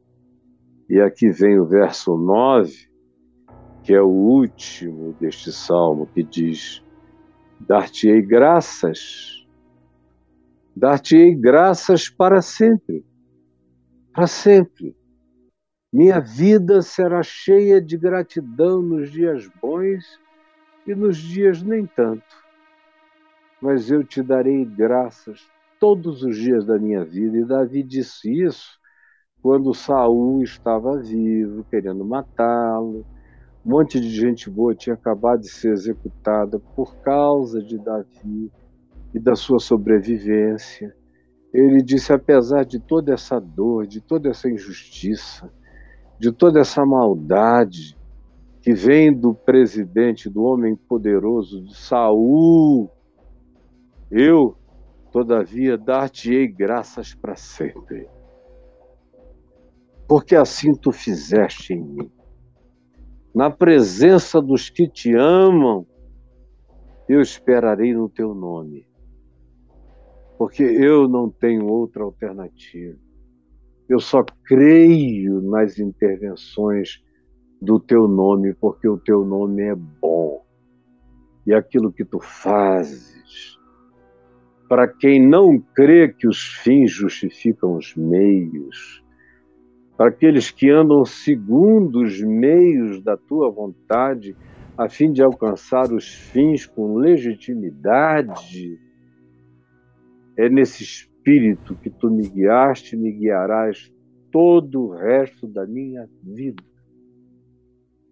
E 0.91 1.01
aqui 1.01 1.31
vem 1.31 1.61
o 1.61 1.65
verso 1.65 2.17
9, 2.17 2.73
que 3.85 3.95
é 3.95 4.03
o 4.03 4.09
último 4.09 5.13
deste 5.21 5.53
salmo, 5.53 6.09
que 6.09 6.25
diz: 6.25 6.85
Dar-te-ei 7.61 8.21
graças, 8.21 9.42
dar-te-ei 10.75 11.35
graças 11.35 12.09
para 12.09 12.41
sempre, 12.41 13.05
para 14.13 14.27
sempre. 14.27 14.97
Minha 15.93 16.21
vida 16.21 16.81
será 16.81 17.23
cheia 17.23 17.81
de 17.81 17.99
gratidão 17.99 18.81
nos 18.81 19.11
dias 19.11 19.47
bons 19.61 20.19
e 20.87 20.95
nos 20.95 21.19
dias 21.19 21.63
nem 21.63 21.87
tanto. 21.87 22.25
Mas 23.61 23.91
eu 23.91 24.03
te 24.03 24.23
darei 24.23 24.65
graças 24.65 25.47
todos 25.79 26.23
os 26.23 26.37
dias 26.37 26.65
da 26.65 26.79
minha 26.79 27.05
vida. 27.05 27.37
E 27.37 27.45
Davi 27.45 27.83
disse 27.83 28.43
isso 28.43 28.79
quando 29.43 29.75
Saul 29.75 30.43
estava 30.43 30.97
vivo, 30.99 31.65
querendo 31.65 32.05
matá-lo. 32.05 33.05
Um 33.65 33.71
monte 33.71 34.01
de 34.01 34.09
gente 34.09 34.49
boa 34.49 34.75
tinha 34.75 34.95
acabado 34.95 35.41
de 35.41 35.51
ser 35.51 35.73
executada 35.73 36.59
por 36.59 36.97
causa 37.03 37.63
de 37.63 37.79
Davi 37.79 38.51
e 39.15 39.21
da 39.21 39.35
sua 39.35 39.59
sobrevivência. 39.59 40.95
Ele 41.53 41.83
disse: 41.83 42.13
apesar 42.13 42.65
de 42.65 42.81
toda 42.81 43.13
essa 43.13 43.39
dor, 43.39 43.87
de 43.87 44.01
toda 44.01 44.31
essa 44.31 44.49
injustiça, 44.49 45.53
de 46.19 46.33
toda 46.33 46.61
essa 46.61 46.85
maldade 46.85 47.97
que 48.63 48.73
vem 48.73 49.13
do 49.13 49.35
presidente, 49.35 50.31
do 50.31 50.43
homem 50.43 50.77
poderoso, 50.77 51.63
de 51.65 51.77
Saul, 51.77 52.91
eu 54.11 54.57
Todavia, 55.13 55.77
dar-te-ei 55.77 56.49
graças 56.49 57.15
para 57.15 57.37
sempre. 57.37 58.09
Porque 60.09 60.35
assim 60.35 60.73
tu 60.73 60.91
fizeste 60.91 61.75
em 61.75 61.85
mim. 61.85 62.11
Na 63.35 63.51
presença 63.51 64.41
dos 64.41 64.71
que 64.71 64.89
te 64.89 65.15
amam, 65.15 65.87
eu 67.07 67.21
esperarei 67.21 67.93
no 67.93 68.09
teu 68.09 68.35
nome. 68.35 68.87
Porque 70.43 70.65
eu 70.65 71.07
não 71.07 71.31
tenho 71.31 71.69
outra 71.69 72.03
alternativa. 72.03 72.99
Eu 73.89 74.01
só 74.01 74.25
creio 74.45 75.41
nas 75.41 75.79
intervenções 75.79 77.01
do 77.61 77.79
teu 77.79 78.09
nome, 78.09 78.53
porque 78.53 78.89
o 78.89 78.99
teu 78.99 79.25
nome 79.25 79.63
é 79.63 79.77
bom. 79.77 80.45
E 81.47 81.55
aquilo 81.55 81.93
que 81.93 82.05
tu 82.05 82.19
fazes, 82.19 83.57
para 84.69 84.89
quem 84.89 85.25
não 85.25 85.61
crê 85.61 86.09
que 86.09 86.27
os 86.27 86.43
fins 86.43 86.91
justificam 86.91 87.77
os 87.77 87.95
meios, 87.95 89.01
para 89.97 90.09
aqueles 90.09 90.51
que 90.51 90.69
andam 90.71 91.05
segundo 91.05 92.03
os 92.03 92.21
meios 92.21 93.01
da 93.01 93.17
tua 93.17 93.49
vontade, 93.49 94.37
a 94.77 94.89
fim 94.89 95.13
de 95.13 95.23
alcançar 95.23 95.93
os 95.93 96.13
fins 96.13 96.67
com 96.67 96.97
legitimidade, 96.97 98.81
é 100.37 100.49
nesse 100.49 100.83
espírito 100.83 101.77
que 101.77 101.91
tu 101.91 102.11
me 102.11 102.29
guiaste 102.29 102.97
e 102.97 102.99
me 102.99 103.13
guiarás 103.13 103.93
todo 104.31 104.83
o 104.83 104.95
resto 104.95 105.47
da 105.47 105.67
minha 105.67 106.09
vida. 106.23 106.63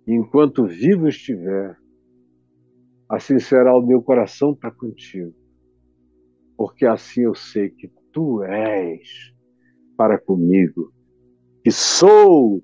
Enquanto 0.07 0.67
vivo 0.67 1.09
estiver, 1.09 1.77
assim 3.09 3.39
será 3.39 3.77
o 3.77 3.85
meu 3.85 4.03
coração 4.03 4.55
para 4.55 4.71
contigo, 4.71 5.35
porque 6.57 6.87
assim 6.87 7.23
eu 7.23 7.35
sei 7.35 7.71
que 7.71 7.91
tu 8.13 8.43
és 8.43 9.33
para 9.97 10.19
comigo, 10.19 10.93
que 11.63 11.71
sou 11.71 12.63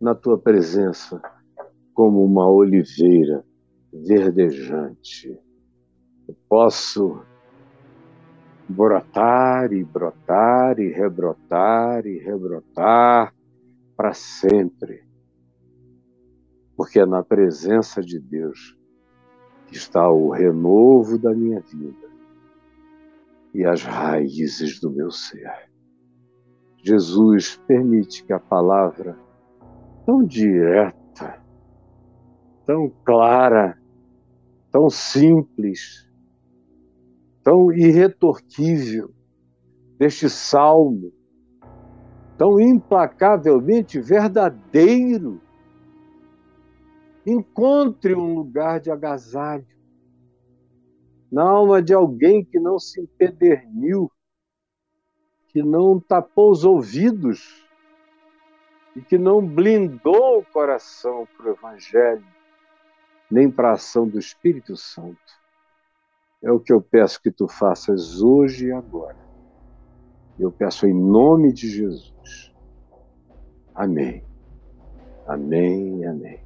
na 0.00 0.14
tua 0.14 0.38
presença 0.38 1.20
como 1.94 2.24
uma 2.24 2.48
oliveira 2.50 3.44
verdejante. 3.92 5.38
Eu 6.28 6.36
posso 6.48 7.22
brotar 8.68 9.72
e 9.72 9.84
brotar 9.84 10.78
e 10.78 10.90
rebrotar 10.92 12.06
e 12.06 12.18
rebrotar 12.18 13.34
para 13.96 14.12
sempre. 14.12 15.04
Porque 16.76 17.00
é 17.00 17.06
na 17.06 17.22
presença 17.22 18.02
de 18.02 18.18
Deus 18.18 18.76
que 19.66 19.76
está 19.76 20.10
o 20.10 20.30
renovo 20.30 21.18
da 21.18 21.34
minha 21.34 21.60
vida 21.60 22.06
e 23.54 23.64
as 23.64 23.82
raízes 23.82 24.78
do 24.80 24.90
meu 24.90 25.10
ser. 25.10 25.70
Jesus 26.84 27.56
permite 27.66 28.22
que 28.24 28.32
a 28.32 28.38
palavra 28.38 29.18
tão 30.04 30.22
direta, 30.22 31.42
tão 32.64 32.88
clara, 33.04 33.76
tão 34.70 34.88
simples, 34.88 36.05
tão 37.46 37.72
irretorquível 37.72 39.14
deste 39.96 40.28
salmo, 40.28 41.12
tão 42.36 42.58
implacavelmente 42.58 44.00
verdadeiro, 44.00 45.40
encontre 47.24 48.16
um 48.16 48.34
lugar 48.34 48.80
de 48.80 48.90
agasalho 48.90 49.64
na 51.30 51.48
alma 51.48 51.80
de 51.80 51.94
alguém 51.94 52.44
que 52.44 52.58
não 52.58 52.80
se 52.80 53.00
empederniu, 53.00 54.10
que 55.46 55.62
não 55.62 56.00
tapou 56.00 56.50
os 56.50 56.64
ouvidos 56.64 57.64
e 58.96 59.00
que 59.00 59.16
não 59.16 59.40
blindou 59.40 60.40
o 60.40 60.44
coração 60.46 61.28
para 61.36 61.46
o 61.46 61.52
Evangelho, 61.52 62.26
nem 63.30 63.48
para 63.48 63.70
a 63.70 63.74
ação 63.74 64.08
do 64.08 64.18
Espírito 64.18 64.76
Santo. 64.76 65.45
É 66.46 66.52
o 66.52 66.60
que 66.60 66.72
eu 66.72 66.80
peço 66.80 67.20
que 67.20 67.32
tu 67.32 67.48
faças 67.48 68.22
hoje 68.22 68.68
e 68.68 68.72
agora. 68.72 69.16
Eu 70.38 70.52
peço 70.52 70.86
em 70.86 70.94
nome 70.94 71.52
de 71.52 71.68
Jesus. 71.68 72.52
Amém. 73.74 74.24
Amém, 75.26 76.06
amém. 76.06 76.45